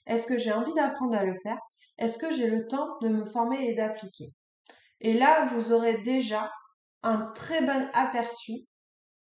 Est-ce 0.08 0.28
que 0.28 0.38
j'ai 0.38 0.52
envie 0.52 0.74
d'apprendre 0.74 1.16
à 1.16 1.24
le 1.24 1.36
faire? 1.42 1.58
Est-ce 2.02 2.18
que 2.18 2.34
j'ai 2.34 2.48
le 2.48 2.68
temps 2.68 2.98
de 3.04 3.10
me 3.10 3.26
former 3.26 3.64
et 3.70 3.76
d'appliquer? 3.76 4.34
Et 5.02 5.14
là, 5.14 5.46
vous 5.46 5.72
aurez 5.72 6.02
déjà 6.02 6.52
un 7.04 7.32
très 7.36 7.62
bon 7.62 7.88
aperçu 7.94 8.66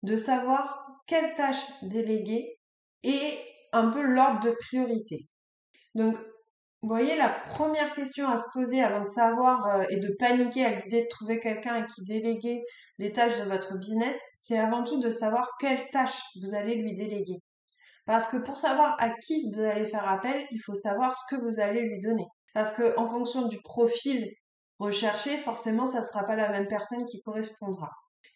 de 0.02 0.14
savoir 0.18 0.86
quelle 1.06 1.32
tâche 1.34 1.64
déléguer 1.80 2.58
et 3.02 3.38
un 3.72 3.88
peu 3.88 4.02
l'ordre 4.02 4.40
de 4.40 4.50
priorité. 4.50 5.26
Donc, 5.94 6.18
vous 6.82 6.88
voyez, 6.90 7.16
la 7.16 7.30
première 7.30 7.94
question 7.94 8.28
à 8.28 8.36
se 8.36 8.44
poser 8.52 8.82
avant 8.82 9.00
de 9.00 9.08
savoir 9.08 9.66
euh, 9.66 9.84
et 9.88 9.96
de 9.96 10.14
paniquer 10.18 10.66
à 10.66 10.70
l'idée 10.78 11.04
de 11.04 11.08
trouver 11.08 11.40
quelqu'un 11.40 11.86
qui 11.86 12.04
déléguer 12.04 12.62
les 12.98 13.10
tâches 13.10 13.38
de 13.38 13.48
votre 13.48 13.78
business, 13.78 14.16
c'est 14.34 14.58
avant 14.58 14.84
tout 14.84 15.00
de 15.00 15.08
savoir 15.08 15.50
quelle 15.58 15.88
tâche 15.88 16.20
vous 16.42 16.54
allez 16.54 16.74
lui 16.74 16.94
déléguer. 16.94 17.42
Parce 18.04 18.28
que 18.28 18.36
pour 18.36 18.58
savoir 18.58 18.96
à 18.98 19.08
qui 19.10 19.50
vous 19.50 19.62
allez 19.62 19.86
faire 19.86 20.06
appel, 20.06 20.46
il 20.50 20.60
faut 20.60 20.74
savoir 20.74 21.16
ce 21.16 21.34
que 21.34 21.40
vous 21.40 21.58
allez 21.58 21.80
lui 21.80 22.00
donner. 22.00 22.26
Parce 22.56 22.72
que 22.72 22.98
en 22.98 23.04
fonction 23.04 23.48
du 23.48 23.60
profil 23.60 24.32
recherché, 24.78 25.36
forcément, 25.36 25.84
ça 25.84 26.00
ne 26.00 26.06
sera 26.06 26.24
pas 26.24 26.36
la 26.36 26.48
même 26.48 26.68
personne 26.68 27.04
qui 27.04 27.20
correspondra. 27.20 27.90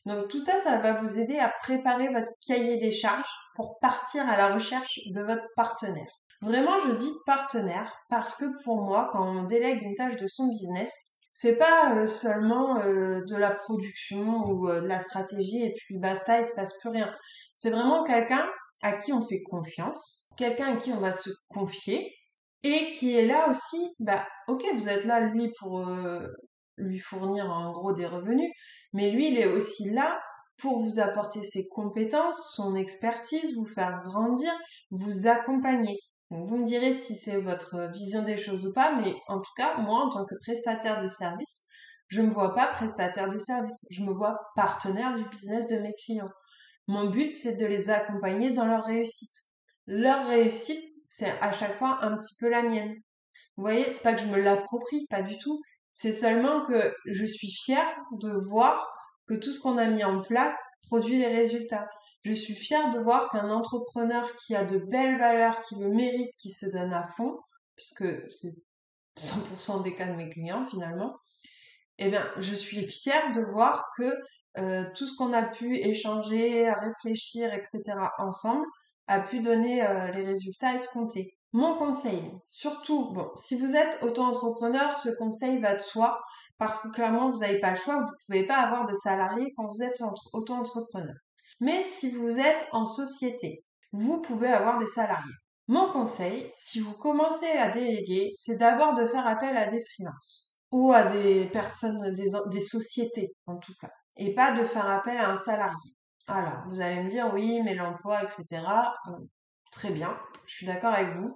Donc 0.05 0.29
tout 0.29 0.39
ça, 0.39 0.59
ça 0.59 0.77
va 0.77 0.93
vous 0.93 1.19
aider 1.19 1.39
à 1.39 1.51
préparer 1.63 2.11
votre 2.11 2.29
cahier 2.47 2.77
des 2.77 2.93
charges 2.93 3.31
pour 3.55 3.79
partir 3.81 4.29
à 4.29 4.37
la 4.37 4.53
recherche 4.53 5.01
de 5.07 5.23
votre 5.23 5.47
partenaire. 5.57 6.13
Vraiment, 6.43 6.79
je 6.81 6.91
dis 6.97 7.13
partenaire 7.25 7.91
parce 8.11 8.35
que 8.35 8.45
pour 8.63 8.83
moi, 8.83 9.09
quand 9.11 9.27
on 9.27 9.45
délègue 9.45 9.81
une 9.81 9.95
tâche 9.95 10.17
de 10.17 10.27
son 10.27 10.49
business, 10.49 10.93
c'est 11.33 11.57
pas 11.57 11.95
euh, 11.95 12.07
seulement 12.07 12.77
euh, 12.81 13.23
de 13.27 13.37
la 13.37 13.53
production 13.53 14.51
ou 14.51 14.69
euh, 14.69 14.83
de 14.83 14.87
la 14.87 15.01
stratégie 15.01 15.65
et 15.65 15.73
puis 15.73 15.97
basta, 15.99 16.41
il 16.41 16.45
se 16.45 16.53
passe 16.53 16.77
plus 16.81 16.91
rien. 16.91 17.11
C'est 17.57 17.71
vraiment 17.71 18.05
quelqu'un 18.05 18.47
à 18.83 18.99
qui 18.99 19.15
on 19.15 19.27
fait 19.27 19.43
confiance, 19.45 20.27
quelqu'un 20.37 20.75
à 20.75 20.77
qui 20.77 20.93
on 20.93 21.01
va 21.01 21.15
se 21.15 21.31
confier 21.49 22.15
et 22.63 22.93
qui 22.93 23.17
est 23.17 23.27
là 23.27 23.49
aussi, 23.49 23.95
bah 23.99 24.27
ok, 24.49 24.65
vous 24.75 24.89
êtes 24.89 25.05
là 25.05 25.21
lui 25.21 25.51
pour 25.59 25.85
lui 26.77 26.99
fournir 26.99 27.51
en 27.51 27.73
gros 27.73 27.93
des 27.93 28.07
revenus, 28.07 28.51
mais 28.93 29.11
lui 29.11 29.29
il 29.29 29.39
est 29.39 29.47
aussi 29.47 29.91
là 29.91 30.21
pour 30.59 30.79
vous 30.79 31.01
apporter 31.01 31.43
ses 31.43 31.67
compétences, 31.69 32.53
son 32.55 32.75
expertise, 32.75 33.57
vous 33.57 33.67
faire 33.67 34.03
grandir, 34.05 34.53
vous 34.91 35.27
accompagner. 35.27 35.99
Donc 36.31 36.49
vous 36.49 36.59
me 36.59 36.67
direz 36.67 36.93
si 36.95 37.17
c'est 37.17 37.41
votre 37.41 37.91
vision 37.93 38.23
des 38.23 38.37
choses 38.37 38.67
ou 38.67 38.73
pas, 38.73 38.95
mais 38.95 39.15
en 39.27 39.41
tout 39.41 39.53
cas, 39.57 39.79
moi, 39.79 40.05
en 40.05 40.11
tant 40.11 40.25
que 40.27 40.37
prestataire 40.37 41.03
de 41.03 41.09
service, 41.09 41.67
je 42.09 42.21
ne 42.21 42.29
me 42.29 42.33
vois 42.33 42.55
pas 42.55 42.67
prestataire 42.69 43.33
de 43.33 43.39
service, 43.39 43.87
je 43.91 44.03
me 44.03 44.13
vois 44.13 44.39
partenaire 44.55 45.17
du 45.17 45.25
business 45.29 45.67
de 45.69 45.79
mes 45.79 45.95
clients. 46.05 46.31
Mon 46.87 47.09
but, 47.09 47.33
c'est 47.33 47.57
de 47.57 47.67
les 47.67 47.91
accompagner 47.91 48.51
dans 48.51 48.67
leur 48.67 48.85
réussite. 48.85 49.35
Leur 49.87 50.27
réussite, 50.29 50.85
c'est 51.11 51.31
à 51.41 51.53
chaque 51.53 51.77
fois 51.77 51.99
un 52.03 52.17
petit 52.17 52.35
peu 52.39 52.49
la 52.49 52.63
mienne. 52.63 52.95
Vous 53.57 53.65
voyez, 53.65 53.85
c'est 53.91 54.03
pas 54.03 54.15
que 54.15 54.21
je 54.21 54.27
me 54.27 54.41
l'approprie, 54.41 55.07
pas 55.11 55.23
du 55.23 55.37
tout. 55.37 55.61
C'est 55.93 56.13
seulement 56.13 56.63
que 56.63 56.95
je 57.05 57.27
suis 57.27 57.51
fière 57.51 57.95
de 58.13 58.31
voir 58.31 58.89
que 59.27 59.35
tout 59.35 59.53
ce 59.53 59.61
qu'on 59.61 59.77
a 59.77 59.87
mis 59.87 60.05
en 60.05 60.23
place 60.23 60.57
produit 60.85 61.19
les 61.19 61.27
résultats. 61.27 61.89
Je 62.25 62.33
suis 62.33 62.55
fière 62.55 62.93
de 62.93 63.01
voir 63.01 63.29
qu'un 63.31 63.51
entrepreneur 63.51 64.35
qui 64.37 64.55
a 64.55 64.65
de 64.65 64.79
belles 64.79 65.19
valeurs, 65.19 65.63
qui 65.63 65.75
le 65.77 65.89
mérite, 65.89 66.31
qui 66.37 66.53
se 66.53 66.67
donne 66.67 66.93
à 66.93 67.07
fond, 67.07 67.39
puisque 67.77 68.07
c'est 68.31 68.55
100% 69.19 69.83
des 69.83 69.95
cas 69.95 70.07
de 70.07 70.17
mes 70.17 70.29
clients 70.29 70.67
finalement, 70.71 71.17
eh 71.99 72.09
bien, 72.09 72.31
je 72.39 72.55
suis 72.55 72.87
fière 72.87 73.33
de 73.33 73.43
voir 73.43 73.91
que 73.97 74.15
euh, 74.59 74.85
tout 74.95 75.07
ce 75.07 75.17
qu'on 75.17 75.33
a 75.33 75.43
pu 75.43 75.77
échanger, 75.77 76.73
réfléchir, 76.73 77.53
etc. 77.53 77.83
ensemble 78.19 78.67
a 79.11 79.19
pu 79.21 79.41
donner 79.41 79.85
euh, 79.85 80.07
les 80.13 80.23
résultats 80.23 80.75
escomptés. 80.75 81.37
Mon 81.53 81.77
conseil, 81.77 82.23
surtout, 82.45 83.13
si 83.35 83.59
vous 83.59 83.75
êtes 83.75 84.03
auto-entrepreneur, 84.03 84.97
ce 84.97 85.09
conseil 85.19 85.59
va 85.59 85.75
de 85.75 85.81
soi 85.81 86.21
parce 86.59 86.79
que 86.79 86.93
clairement, 86.93 87.29
vous 87.29 87.39
n'avez 87.39 87.59
pas 87.59 87.71
le 87.71 87.77
choix, 87.77 87.97
vous 87.97 88.03
ne 88.03 88.27
pouvez 88.27 88.47
pas 88.47 88.59
avoir 88.59 88.87
de 88.87 88.95
salariés 88.95 89.53
quand 89.57 89.67
vous 89.67 89.83
êtes 89.83 90.01
auto-entrepreneur. 90.33 91.15
Mais 91.59 91.83
si 91.83 92.13
vous 92.13 92.39
êtes 92.39 92.69
en 92.71 92.87
société, 92.87 93.65
vous 93.91 94.21
pouvez 94.21 94.47
avoir 94.47 94.79
des 94.79 94.87
salariés. 94.87 95.35
Mon 95.67 95.91
conseil, 95.91 96.49
si 96.55 96.79
vous 96.79 96.95
commencez 96.95 97.51
à 97.51 97.71
déléguer, 97.71 98.31
c'est 98.35 98.59
d'abord 98.59 98.95
de 98.95 99.09
faire 99.09 99.27
appel 99.27 99.57
à 99.57 99.67
des 99.67 99.83
freelances 99.83 100.53
ou 100.71 100.93
à 100.93 101.03
des 101.03 101.47
personnes, 101.47 102.15
des 102.15 102.61
sociétés 102.61 103.35
en 103.47 103.57
tout 103.57 103.75
cas, 103.81 103.91
et 104.17 104.35
pas 104.35 104.53
de 104.53 104.63
faire 104.63 104.89
appel 104.89 105.17
à 105.17 105.31
un 105.31 105.37
salarié. 105.37 105.97
Alors, 106.27 106.65
vous 106.69 106.81
allez 106.81 107.03
me 107.03 107.09
dire 107.09 107.31
oui, 107.33 107.61
mais 107.63 107.75
l'emploi, 107.75 108.23
etc. 108.23 108.63
Très 109.73 109.91
bien, 109.91 110.19
je 110.47 110.55
suis 110.55 110.67
d'accord 110.67 110.95
avec 110.95 111.17
vous. 111.17 111.35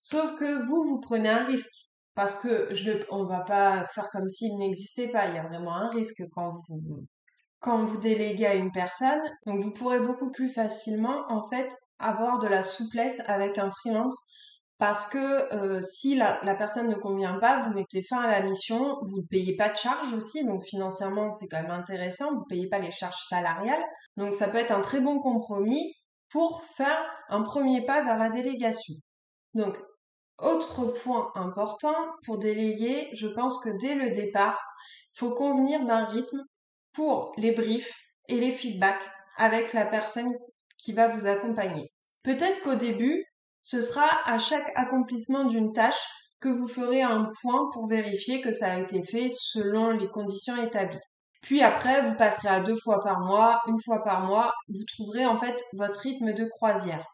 Sauf 0.00 0.38
que 0.38 0.66
vous, 0.66 0.84
vous 0.84 1.00
prenez 1.00 1.28
un 1.28 1.44
risque 1.44 1.86
parce 2.14 2.34
que 2.36 2.74
je 2.74 2.92
ne 2.92 3.00
on 3.10 3.24
va 3.26 3.40
pas 3.40 3.86
faire 3.94 4.10
comme 4.10 4.28
s'il 4.28 4.56
n'existait 4.58 5.08
pas. 5.08 5.26
Il 5.26 5.34
y 5.34 5.38
a 5.38 5.46
vraiment 5.46 5.74
un 5.76 5.90
risque 5.90 6.22
quand 6.32 6.54
vous 6.68 7.06
quand 7.60 7.84
vous 7.84 7.98
déléguez 7.98 8.46
à 8.46 8.54
une 8.54 8.72
personne. 8.72 9.20
Donc 9.46 9.62
vous 9.62 9.72
pourrez 9.72 10.00
beaucoup 10.00 10.30
plus 10.30 10.48
facilement 10.48 11.24
en 11.28 11.42
fait 11.46 11.76
avoir 11.98 12.38
de 12.38 12.46
la 12.46 12.62
souplesse 12.62 13.22
avec 13.26 13.58
un 13.58 13.70
freelance 13.70 14.16
parce 14.78 15.06
que 15.06 15.54
euh, 15.54 15.80
si 15.82 16.16
la, 16.16 16.38
la, 16.42 16.54
personne 16.54 16.88
ne 16.88 16.94
convient 16.94 17.38
pas, 17.38 17.62
vous 17.62 17.74
mettez 17.74 18.02
fin 18.02 18.20
à 18.20 18.30
la 18.30 18.42
mission, 18.42 18.98
vous 19.02 19.22
ne 19.22 19.26
payez 19.26 19.56
pas 19.56 19.70
de 19.70 19.76
charges 19.76 20.12
aussi, 20.12 20.44
donc 20.44 20.62
financièrement 20.64 21.32
c'est 21.32 21.48
quand 21.48 21.62
même 21.62 21.70
intéressant, 21.70 22.32
vous 22.32 22.40
ne 22.40 22.48
payez 22.48 22.68
pas 22.68 22.78
les 22.78 22.92
charges 22.92 23.26
salariales, 23.28 23.82
donc 24.16 24.34
ça 24.34 24.48
peut 24.48 24.58
être 24.58 24.72
un 24.72 24.82
très 24.82 25.00
bon 25.00 25.18
compromis 25.18 25.94
pour 26.30 26.62
faire 26.62 27.04
un 27.28 27.42
premier 27.42 27.84
pas 27.86 28.02
vers 28.02 28.18
la 28.18 28.28
délégation. 28.28 28.94
Donc 29.54 29.78
autre 30.38 30.86
point 31.02 31.30
important 31.34 31.94
pour 32.26 32.38
déléguer, 32.38 33.08
je 33.14 33.26
pense 33.26 33.58
que 33.62 33.70
dès 33.80 33.94
le 33.94 34.10
départ, 34.10 34.60
il 35.14 35.18
faut 35.20 35.30
convenir 35.30 35.86
d'un 35.86 36.04
rythme 36.04 36.42
pour 36.92 37.32
les 37.38 37.52
briefs 37.52 37.94
et 38.28 38.38
les 38.38 38.52
feedbacks 38.52 39.10
avec 39.38 39.72
la 39.72 39.86
personne 39.86 40.34
qui 40.76 40.92
va 40.92 41.08
vous 41.08 41.26
accompagner. 41.26 41.90
Peut-être 42.22 42.62
qu'au 42.62 42.74
début, 42.74 43.24
ce 43.66 43.82
sera 43.82 44.06
à 44.26 44.38
chaque 44.38 44.70
accomplissement 44.76 45.42
d'une 45.42 45.72
tâche 45.72 45.98
que 46.38 46.48
vous 46.48 46.68
ferez 46.68 47.02
un 47.02 47.28
point 47.42 47.68
pour 47.72 47.88
vérifier 47.88 48.40
que 48.40 48.52
ça 48.52 48.72
a 48.72 48.78
été 48.78 49.02
fait 49.02 49.28
selon 49.36 49.90
les 49.90 50.06
conditions 50.06 50.56
établies. 50.62 51.00
Puis 51.42 51.62
après, 51.62 52.00
vous 52.02 52.14
passerez 52.14 52.46
à 52.46 52.60
deux 52.60 52.76
fois 52.76 53.02
par 53.02 53.18
mois, 53.18 53.60
une 53.66 53.82
fois 53.84 54.04
par 54.04 54.24
mois, 54.24 54.52
vous 54.68 54.84
trouverez 54.94 55.26
en 55.26 55.36
fait 55.36 55.60
votre 55.72 55.98
rythme 55.98 56.32
de 56.32 56.44
croisière. 56.44 57.04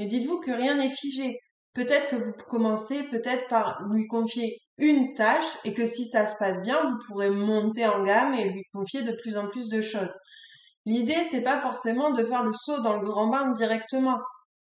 Mais 0.00 0.06
dites-vous 0.06 0.40
que 0.40 0.50
rien 0.50 0.74
n'est 0.74 0.90
figé. 0.90 1.38
Peut-être 1.74 2.08
que 2.08 2.16
vous 2.16 2.32
commencez 2.48 3.04
peut-être 3.04 3.46
par 3.46 3.80
lui 3.92 4.08
confier 4.08 4.58
une 4.78 5.14
tâche 5.14 5.46
et 5.64 5.74
que 5.74 5.86
si 5.86 6.06
ça 6.06 6.26
se 6.26 6.34
passe 6.38 6.60
bien, 6.62 6.90
vous 6.90 6.98
pourrez 7.06 7.30
monter 7.30 7.86
en 7.86 8.02
gamme 8.02 8.34
et 8.34 8.50
lui 8.50 8.64
confier 8.72 9.02
de 9.02 9.12
plus 9.12 9.36
en 9.36 9.46
plus 9.46 9.68
de 9.68 9.80
choses. 9.80 10.18
L'idée, 10.86 11.22
c'est 11.30 11.42
pas 11.42 11.60
forcément 11.60 12.10
de 12.10 12.24
faire 12.24 12.42
le 12.42 12.52
saut 12.52 12.80
dans 12.80 12.96
le 12.96 13.06
grand 13.06 13.28
bain 13.28 13.52
directement. 13.52 14.18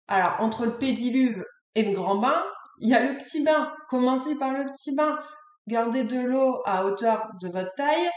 Alors, 0.07 0.35
entre 0.39 0.65
le 0.65 0.77
pédiluve 0.77 1.43
et 1.75 1.83
le 1.83 1.93
grand 1.93 2.15
bain, 2.15 2.43
il 2.79 2.89
y 2.89 2.95
a 2.95 3.03
le 3.03 3.17
petit 3.17 3.43
bain. 3.43 3.71
Commencez 3.89 4.35
par 4.35 4.53
le 4.53 4.65
petit 4.65 4.95
bain. 4.95 5.17
Gardez 5.67 6.03
de 6.03 6.19
l'eau 6.19 6.61
à 6.65 6.85
hauteur 6.85 7.29
de 7.41 7.49
votre 7.49 7.73
taille 7.75 8.09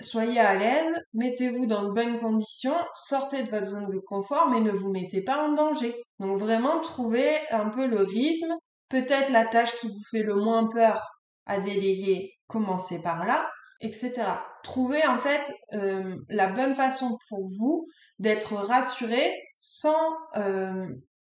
soyez 0.00 0.40
à 0.40 0.54
l'aise, 0.54 1.00
mettez-vous 1.14 1.66
dans 1.66 1.84
de 1.84 1.92
bonnes 1.92 2.20
conditions, 2.20 2.76
sortez 2.94 3.42
de 3.42 3.50
votre 3.50 3.66
zone 3.66 3.90
de 3.90 3.98
confort, 3.98 4.48
mais 4.50 4.60
ne 4.60 4.72
vous 4.72 4.90
mettez 4.90 5.22
pas 5.22 5.42
en 5.42 5.52
danger. 5.52 5.94
Donc 6.18 6.38
vraiment 6.38 6.80
trouvez 6.80 7.30
un 7.50 7.68
peu 7.68 7.86
le 7.86 8.02
rythme, 8.02 8.54
peut-être 8.88 9.30
la 9.30 9.46
tâche 9.46 9.76
qui 9.76 9.88
vous 9.88 10.04
fait 10.10 10.22
le 10.22 10.34
moins 10.34 10.68
peur 10.68 11.06
à 11.46 11.60
déléguer, 11.60 12.32
commencez 12.46 13.00
par 13.02 13.24
là, 13.24 13.50
etc. 13.80 14.12
Trouvez 14.62 15.06
en 15.06 15.18
fait 15.18 15.52
euh, 15.72 16.16
la 16.28 16.48
bonne 16.48 16.74
façon 16.74 17.18
pour 17.28 17.46
vous 17.58 17.86
d'être 18.18 18.54
rassuré 18.54 19.32
sans 19.54 20.14
euh, 20.36 20.86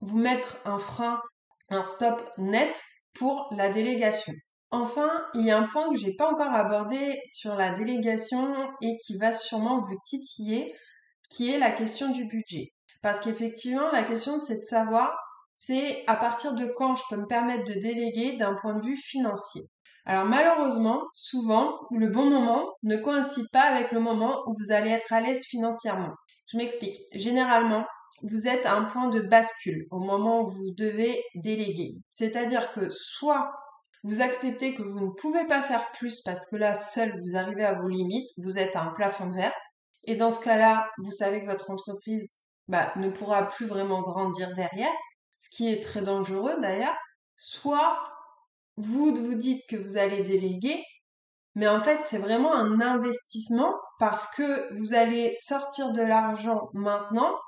vous 0.06 0.18
mettre 0.18 0.58
un 0.64 0.78
frein, 0.78 1.20
un 1.70 1.82
stop 1.82 2.20
net 2.38 2.82
pour 3.14 3.48
la 3.52 3.68
délégation. 3.68 4.32
Enfin, 4.70 5.24
il 5.34 5.46
y 5.46 5.50
a 5.50 5.58
un 5.58 5.68
point 5.68 5.88
que 5.88 5.96
j'ai 5.96 6.14
pas 6.16 6.30
encore 6.30 6.52
abordé 6.52 7.20
sur 7.26 7.54
la 7.54 7.74
délégation 7.74 8.54
et 8.82 8.96
qui 9.04 9.16
va 9.16 9.32
sûrement 9.32 9.78
vous 9.78 9.96
titiller, 10.08 10.74
qui 11.30 11.50
est 11.50 11.58
la 11.58 11.70
question 11.70 12.10
du 12.10 12.24
budget. 12.26 12.72
Parce 13.00 13.20
qu'effectivement, 13.20 13.90
la 13.92 14.02
question 14.02 14.38
c'est 14.38 14.58
de 14.58 14.64
savoir, 14.64 15.16
c'est 15.54 16.02
à 16.08 16.16
partir 16.16 16.54
de 16.54 16.66
quand 16.66 16.96
je 16.96 17.02
peux 17.08 17.16
me 17.16 17.26
permettre 17.26 17.64
de 17.64 17.78
déléguer 17.78 18.36
d'un 18.36 18.54
point 18.54 18.74
de 18.74 18.82
vue 18.82 18.96
financier. 18.96 19.62
Alors 20.06 20.24
malheureusement, 20.24 21.04
souvent, 21.14 21.78
le 21.92 22.08
bon 22.08 22.28
moment 22.28 22.66
ne 22.82 22.96
coïncide 22.96 23.46
pas 23.52 23.62
avec 23.62 23.92
le 23.92 24.00
moment 24.00 24.42
où 24.46 24.54
vous 24.58 24.72
allez 24.72 24.90
être 24.90 25.12
à 25.12 25.20
l'aise 25.20 25.44
financièrement. 25.46 26.14
Je 26.52 26.58
m'explique. 26.58 26.98
Généralement, 27.12 27.86
vous 28.22 28.46
êtes 28.46 28.66
à 28.66 28.76
un 28.76 28.84
point 28.84 29.08
de 29.08 29.20
bascule 29.20 29.86
au 29.90 29.98
moment 29.98 30.42
où 30.42 30.50
vous 30.50 30.70
devez 30.76 31.22
déléguer. 31.34 31.96
C'est-à-dire 32.10 32.72
que 32.72 32.88
soit 32.90 33.52
vous 34.04 34.20
acceptez 34.20 34.74
que 34.74 34.82
vous 34.82 35.00
ne 35.00 35.10
pouvez 35.10 35.46
pas 35.46 35.62
faire 35.62 35.90
plus 35.92 36.20
parce 36.22 36.46
que 36.46 36.56
là, 36.56 36.74
seul, 36.74 37.20
vous 37.24 37.36
arrivez 37.36 37.64
à 37.64 37.74
vos 37.74 37.88
limites, 37.88 38.28
vous 38.36 38.58
êtes 38.58 38.76
à 38.76 38.82
un 38.82 38.92
plafond 38.92 39.26
de 39.26 39.34
verre. 39.34 39.54
Et 40.04 40.14
dans 40.14 40.30
ce 40.30 40.44
cas-là, 40.44 40.90
vous 40.98 41.10
savez 41.10 41.40
que 41.40 41.46
votre 41.46 41.70
entreprise 41.70 42.34
bah, 42.68 42.92
ne 42.96 43.08
pourra 43.08 43.48
plus 43.48 43.66
vraiment 43.66 44.02
grandir 44.02 44.54
derrière, 44.54 44.92
ce 45.38 45.48
qui 45.48 45.72
est 45.72 45.82
très 45.82 46.02
dangereux 46.02 46.60
d'ailleurs. 46.60 46.96
Soit 47.36 47.98
vous 48.76 49.14
vous 49.14 49.34
dites 49.34 49.62
que 49.68 49.76
vous 49.76 49.96
allez 49.96 50.22
déléguer, 50.22 50.82
mais 51.54 51.68
en 51.68 51.80
fait, 51.80 52.00
c'est 52.04 52.18
vraiment 52.18 52.54
un 52.54 52.80
investissement 52.80 53.72
parce 53.98 54.26
que 54.34 54.74
vous 54.78 54.92
allez 54.92 55.32
sortir 55.40 55.92
de 55.92 56.02
l'argent 56.02 56.68
maintenant 56.74 57.38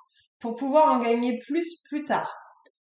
pour 0.40 0.54
pouvoir 0.54 0.92
en 0.92 0.98
gagner 0.98 1.38
plus 1.38 1.82
plus 1.88 2.04
tard. 2.04 2.32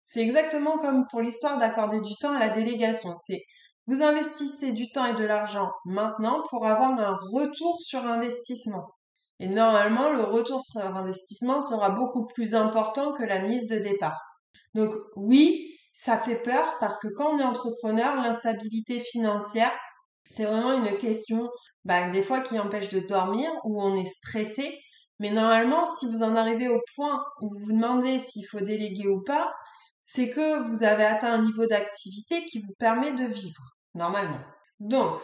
C'est 0.03 0.21
exactement 0.21 0.77
comme 0.77 1.05
pour 1.09 1.21
l'histoire 1.21 1.57
d'accorder 1.57 2.01
du 2.01 2.15
temps 2.19 2.35
à 2.35 2.39
la 2.39 2.49
délégation. 2.49 3.15
C'est 3.15 3.41
vous 3.87 4.01
investissez 4.01 4.73
du 4.73 4.91
temps 4.91 5.05
et 5.05 5.13
de 5.13 5.23
l'argent 5.23 5.71
maintenant 5.85 6.43
pour 6.49 6.65
avoir 6.65 6.91
un 6.99 7.17
retour 7.31 7.81
sur 7.81 8.05
investissement. 8.05 8.85
Et 9.39 9.47
normalement, 9.47 10.11
le 10.11 10.23
retour 10.23 10.61
sur 10.61 10.81
investissement 10.81 11.61
sera 11.61 11.89
beaucoup 11.89 12.27
plus 12.27 12.53
important 12.53 13.11
que 13.11 13.23
la 13.23 13.41
mise 13.41 13.67
de 13.67 13.79
départ. 13.79 14.21
Donc 14.75 14.93
oui, 15.15 15.75
ça 15.93 16.17
fait 16.17 16.41
peur 16.41 16.77
parce 16.79 16.99
que 16.99 17.07
quand 17.17 17.35
on 17.35 17.39
est 17.39 17.43
entrepreneur, 17.43 18.21
l'instabilité 18.21 18.99
financière, 18.99 19.75
c'est 20.29 20.45
vraiment 20.45 20.73
une 20.73 20.97
question 20.97 21.49
bah, 21.83 22.09
des 22.09 22.21
fois 22.21 22.41
qui 22.41 22.59
empêche 22.59 22.89
de 22.89 22.99
dormir, 22.99 23.49
où 23.65 23.81
on 23.81 23.95
est 23.95 24.05
stressé. 24.05 24.79
Mais 25.21 25.29
normalement, 25.29 25.85
si 25.85 26.07
vous 26.07 26.23
en 26.23 26.35
arrivez 26.35 26.67
au 26.67 26.81
point 26.95 27.23
où 27.41 27.49
vous 27.53 27.65
vous 27.65 27.73
demandez 27.73 28.17
s'il 28.17 28.43
faut 28.47 28.59
déléguer 28.59 29.07
ou 29.07 29.21
pas, 29.21 29.53
c'est 30.01 30.31
que 30.31 30.67
vous 30.67 30.83
avez 30.83 31.03
atteint 31.03 31.31
un 31.31 31.43
niveau 31.43 31.67
d'activité 31.67 32.43
qui 32.45 32.59
vous 32.59 32.73
permet 32.79 33.11
de 33.11 33.25
vivre, 33.25 33.61
normalement. 33.93 34.39
Donc, 34.79 35.21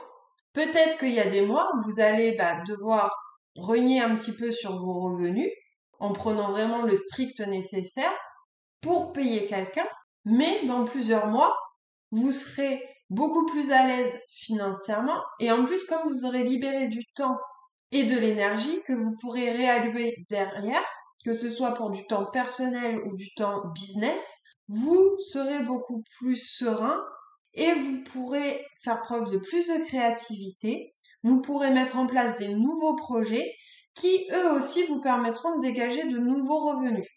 peut-être 0.53 0.99
qu'il 0.99 1.13
y 1.13 1.19
a 1.19 1.27
des 1.27 1.41
mois 1.41 1.71
où 1.73 1.81
vous 1.81 1.99
allez 1.99 2.33
bah, 2.33 2.62
devoir 2.67 3.12
renier 3.55 3.99
un 3.99 4.15
petit 4.15 4.33
peu 4.33 4.51
sur 4.51 4.77
vos 4.77 4.99
revenus 4.99 5.49
en 5.97 6.13
prenant 6.13 6.51
vraiment 6.51 6.83
le 6.83 6.95
strict 6.95 7.39
nécessaire 7.39 8.13
pour 8.81 9.13
payer 9.13 9.47
quelqu'un, 9.47 9.88
mais 10.25 10.63
dans 10.65 10.86
plusieurs 10.86 11.25
mois, 11.25 11.57
vous 12.12 12.31
serez 12.31 12.88
beaucoup 13.10 13.47
plus 13.47 13.71
à 13.71 13.88
l'aise 13.88 14.15
financièrement 14.29 15.23
et 15.39 15.51
en 15.51 15.65
plus, 15.65 15.86
comme 15.86 16.07
vous 16.07 16.23
aurez 16.23 16.43
libéré 16.43 16.88
du 16.88 17.03
temps 17.15 17.39
et 17.91 18.04
de 18.04 18.17
l'énergie 18.17 18.82
que 18.86 18.93
vous 18.93 19.15
pourrez 19.21 19.52
réallouer 19.52 20.15
derrière, 20.30 20.84
que 21.23 21.34
ce 21.34 21.50
soit 21.50 21.73
pour 21.73 21.89
du 21.89 22.06
temps 22.08 22.26
personnel 22.32 23.00
ou 23.06 23.15
du 23.15 23.34
temps 23.36 23.63
business, 23.73 24.28
vous 24.67 25.17
serez 25.17 25.60
beaucoup 25.63 26.04
plus 26.19 26.36
serein 26.36 27.02
et 27.54 27.73
vous 27.73 28.04
pourrez 28.04 28.65
faire 28.84 29.02
preuve 29.02 29.32
de 29.32 29.38
plus 29.38 29.67
de 29.67 29.86
créativité. 29.86 30.91
Vous 31.23 31.41
pourrez 31.41 31.71
mettre 31.71 31.97
en 31.97 32.06
place 32.06 32.38
des 32.38 32.50
nouveaux 32.50 32.95
projets 32.95 33.56
qui, 33.95 34.28
eux 34.32 34.52
aussi, 34.52 34.86
vous 34.86 35.02
permettront 35.02 35.58
de 35.58 35.62
dégager 35.62 36.04
de 36.04 36.17
nouveaux 36.17 36.60
revenus. 36.60 37.08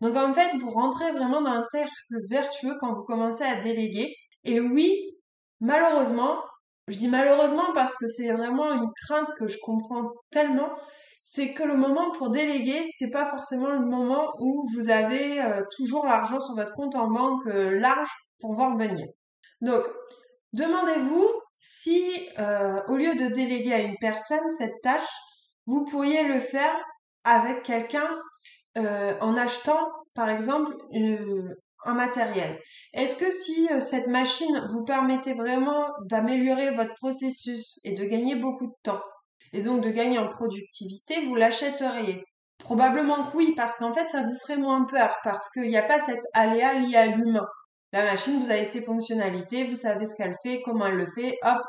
Donc 0.00 0.16
en 0.16 0.34
fait, 0.34 0.56
vous 0.58 0.70
rentrez 0.70 1.12
vraiment 1.12 1.40
dans 1.40 1.50
un 1.50 1.64
cercle 1.64 2.16
vertueux 2.28 2.76
quand 2.80 2.94
vous 2.94 3.04
commencez 3.04 3.44
à 3.44 3.62
déléguer. 3.62 4.14
Et 4.44 4.60
oui, 4.60 5.16
malheureusement, 5.60 6.42
je 6.88 6.98
dis 6.98 7.08
malheureusement 7.08 7.72
parce 7.74 7.96
que 7.96 8.08
c'est 8.08 8.32
vraiment 8.32 8.72
une 8.72 8.90
crainte 9.04 9.30
que 9.38 9.48
je 9.48 9.58
comprends 9.62 10.10
tellement, 10.30 10.70
c'est 11.22 11.54
que 11.54 11.64
le 11.64 11.76
moment 11.76 12.12
pour 12.12 12.30
déléguer, 12.30 12.84
c'est 12.96 13.10
pas 13.10 13.26
forcément 13.26 13.70
le 13.70 13.84
moment 13.84 14.32
où 14.38 14.68
vous 14.74 14.90
avez 14.90 15.42
euh, 15.42 15.62
toujours 15.76 16.06
l'argent 16.06 16.38
sur 16.40 16.54
votre 16.54 16.72
compte 16.74 16.94
en 16.94 17.08
banque 17.08 17.46
euh, 17.48 17.78
large 17.78 18.10
pour 18.40 18.54
voir 18.54 18.76
venir. 18.76 19.06
Donc, 19.60 19.84
demandez-vous 20.52 21.28
si, 21.58 22.28
euh, 22.38 22.80
au 22.88 22.96
lieu 22.96 23.14
de 23.14 23.28
déléguer 23.28 23.72
à 23.72 23.80
une 23.80 23.96
personne 23.98 24.48
cette 24.56 24.80
tâche, 24.82 25.08
vous 25.66 25.84
pourriez 25.86 26.22
le 26.24 26.40
faire 26.40 26.76
avec 27.24 27.62
quelqu'un 27.62 28.08
euh, 28.78 29.14
en 29.20 29.36
achetant, 29.36 29.90
par 30.14 30.28
exemple, 30.28 30.76
un 31.84 31.94
matériel. 31.94 32.58
Est-ce 32.92 33.16
que 33.16 33.30
si 33.30 33.68
euh, 33.72 33.80
cette 33.80 34.08
machine 34.08 34.68
vous 34.72 34.84
permettait 34.84 35.34
vraiment 35.34 35.86
d'améliorer 36.04 36.74
votre 36.74 36.94
processus 36.94 37.78
et 37.84 37.92
de 37.92 38.04
gagner 38.04 38.34
beaucoup 38.34 38.66
de 38.66 38.76
temps, 38.82 39.02
et 39.52 39.62
donc 39.62 39.82
de 39.82 39.90
gagner 39.90 40.18
en 40.18 40.28
productivité, 40.28 41.26
vous 41.26 41.34
l'achèteriez? 41.34 42.24
Probablement 42.58 43.30
que 43.30 43.36
oui, 43.36 43.54
parce 43.56 43.76
qu'en 43.76 43.92
fait, 43.92 44.08
ça 44.08 44.22
vous 44.22 44.34
ferait 44.42 44.56
moins 44.56 44.84
peur, 44.84 45.16
parce 45.22 45.50
qu'il 45.50 45.68
n'y 45.68 45.76
a 45.76 45.82
pas 45.82 46.00
cette 46.00 46.24
aléa 46.32 46.74
lié 46.74 46.96
à 46.96 47.06
l'humain. 47.06 47.46
La 47.92 48.02
machine, 48.02 48.40
vous 48.40 48.50
avez 48.50 48.66
ses 48.66 48.82
fonctionnalités, 48.82 49.68
vous 49.68 49.76
savez 49.76 50.06
ce 50.06 50.16
qu'elle 50.16 50.34
fait, 50.42 50.60
comment 50.62 50.86
elle 50.86 50.96
le 50.96 51.06
fait, 51.06 51.38
hop, 51.44 51.62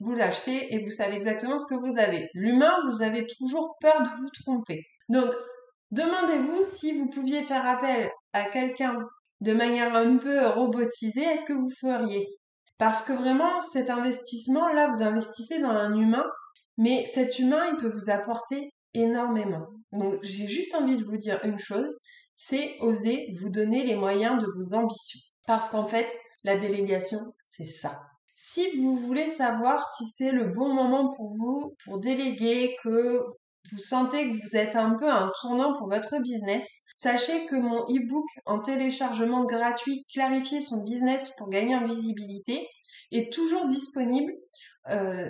vous 0.00 0.14
l'achetez 0.14 0.74
et 0.74 0.84
vous 0.84 0.90
savez 0.90 1.16
exactement 1.16 1.56
ce 1.56 1.66
que 1.66 1.74
vous 1.74 1.98
avez. 1.98 2.28
L'humain, 2.34 2.76
vous 2.90 3.02
avez 3.02 3.26
toujours 3.26 3.76
peur 3.80 4.02
de 4.02 4.08
vous 4.08 4.28
tromper. 4.44 4.82
Donc, 5.08 5.30
demandez-vous 5.90 6.62
si 6.62 6.98
vous 6.98 7.08
pouviez 7.08 7.44
faire 7.44 7.66
appel 7.66 8.10
à 8.32 8.44
quelqu'un 8.44 8.98
de 9.42 9.52
manière 9.52 9.94
un 9.94 10.16
peu 10.18 10.46
robotisée, 10.46 11.22
est-ce 11.22 11.44
que 11.44 11.52
vous 11.52 11.70
feriez? 11.80 12.26
Parce 12.78 13.02
que 13.02 13.12
vraiment, 13.12 13.60
cet 13.60 13.90
investissement-là, 13.90 14.92
vous 14.92 15.02
investissez 15.02 15.58
dans 15.58 15.70
un 15.70 15.96
humain, 15.96 16.24
mais 16.78 17.04
cet 17.06 17.38
humain, 17.40 17.64
il 17.72 17.76
peut 17.76 17.90
vous 17.90 18.08
apporter 18.10 18.70
énormément. 18.94 19.66
Donc, 19.92 20.18
j'ai 20.22 20.46
juste 20.46 20.74
envie 20.74 20.96
de 20.96 21.04
vous 21.04 21.16
dire 21.16 21.40
une 21.44 21.58
chose, 21.58 21.96
c'est 22.36 22.76
oser 22.80 23.26
vous 23.40 23.50
donner 23.50 23.84
les 23.84 23.96
moyens 23.96 24.40
de 24.40 24.46
vos 24.56 24.74
ambitions. 24.74 25.20
Parce 25.46 25.68
qu'en 25.70 25.86
fait, 25.86 26.08
la 26.44 26.56
délégation, 26.56 27.18
c'est 27.48 27.66
ça. 27.66 28.00
Si 28.36 28.80
vous 28.80 28.96
voulez 28.96 29.28
savoir 29.28 29.88
si 29.96 30.06
c'est 30.06 30.32
le 30.32 30.46
bon 30.46 30.72
moment 30.72 31.10
pour 31.16 31.32
vous, 31.36 31.74
pour 31.84 31.98
déléguer, 31.98 32.76
que 32.82 33.24
vous 33.70 33.78
sentez 33.78 34.30
que 34.30 34.34
vous 34.34 34.56
êtes 34.56 34.76
un 34.76 34.94
peu 34.94 35.08
un 35.08 35.30
tournant 35.40 35.76
pour 35.76 35.88
votre 35.88 36.20
business, 36.20 36.82
sachez 37.02 37.46
que 37.46 37.56
mon 37.56 37.82
e-book 37.88 38.26
en 38.46 38.60
téléchargement 38.60 39.44
gratuit 39.44 40.04
Clarifier 40.12 40.60
son 40.60 40.84
business 40.84 41.32
pour 41.36 41.48
gagner 41.48 41.74
en 41.74 41.84
visibilité 41.84 42.68
est 43.10 43.32
toujours 43.32 43.66
disponible, 43.66 44.32
euh, 44.88 45.28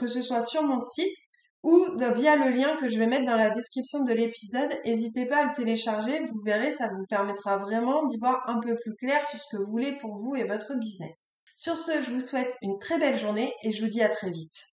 que 0.00 0.06
ce 0.06 0.22
soit 0.22 0.42
sur 0.42 0.62
mon 0.62 0.78
site 0.78 1.16
ou 1.64 1.84
via 2.14 2.36
le 2.36 2.50
lien 2.50 2.76
que 2.76 2.88
je 2.88 2.98
vais 2.98 3.06
mettre 3.06 3.24
dans 3.24 3.36
la 3.36 3.50
description 3.50 4.04
de 4.04 4.12
l'épisode. 4.12 4.70
N'hésitez 4.84 5.26
pas 5.26 5.38
à 5.38 5.44
le 5.44 5.54
télécharger, 5.54 6.20
vous 6.24 6.40
verrez, 6.44 6.72
ça 6.72 6.88
vous 6.88 7.04
permettra 7.08 7.58
vraiment 7.58 8.04
d'y 8.06 8.18
voir 8.18 8.48
un 8.48 8.60
peu 8.60 8.76
plus 8.76 8.94
clair 8.94 9.24
sur 9.26 9.38
ce 9.38 9.48
que 9.50 9.62
vous 9.62 9.70
voulez 9.70 9.96
pour 9.98 10.16
vous 10.16 10.36
et 10.36 10.44
votre 10.44 10.76
business. 10.76 11.38
Sur 11.56 11.76
ce, 11.76 12.02
je 12.02 12.10
vous 12.10 12.20
souhaite 12.20 12.56
une 12.62 12.78
très 12.78 12.98
belle 12.98 13.18
journée 13.18 13.52
et 13.62 13.72
je 13.72 13.82
vous 13.82 13.90
dis 13.90 14.02
à 14.02 14.08
très 14.08 14.30
vite. 14.30 14.66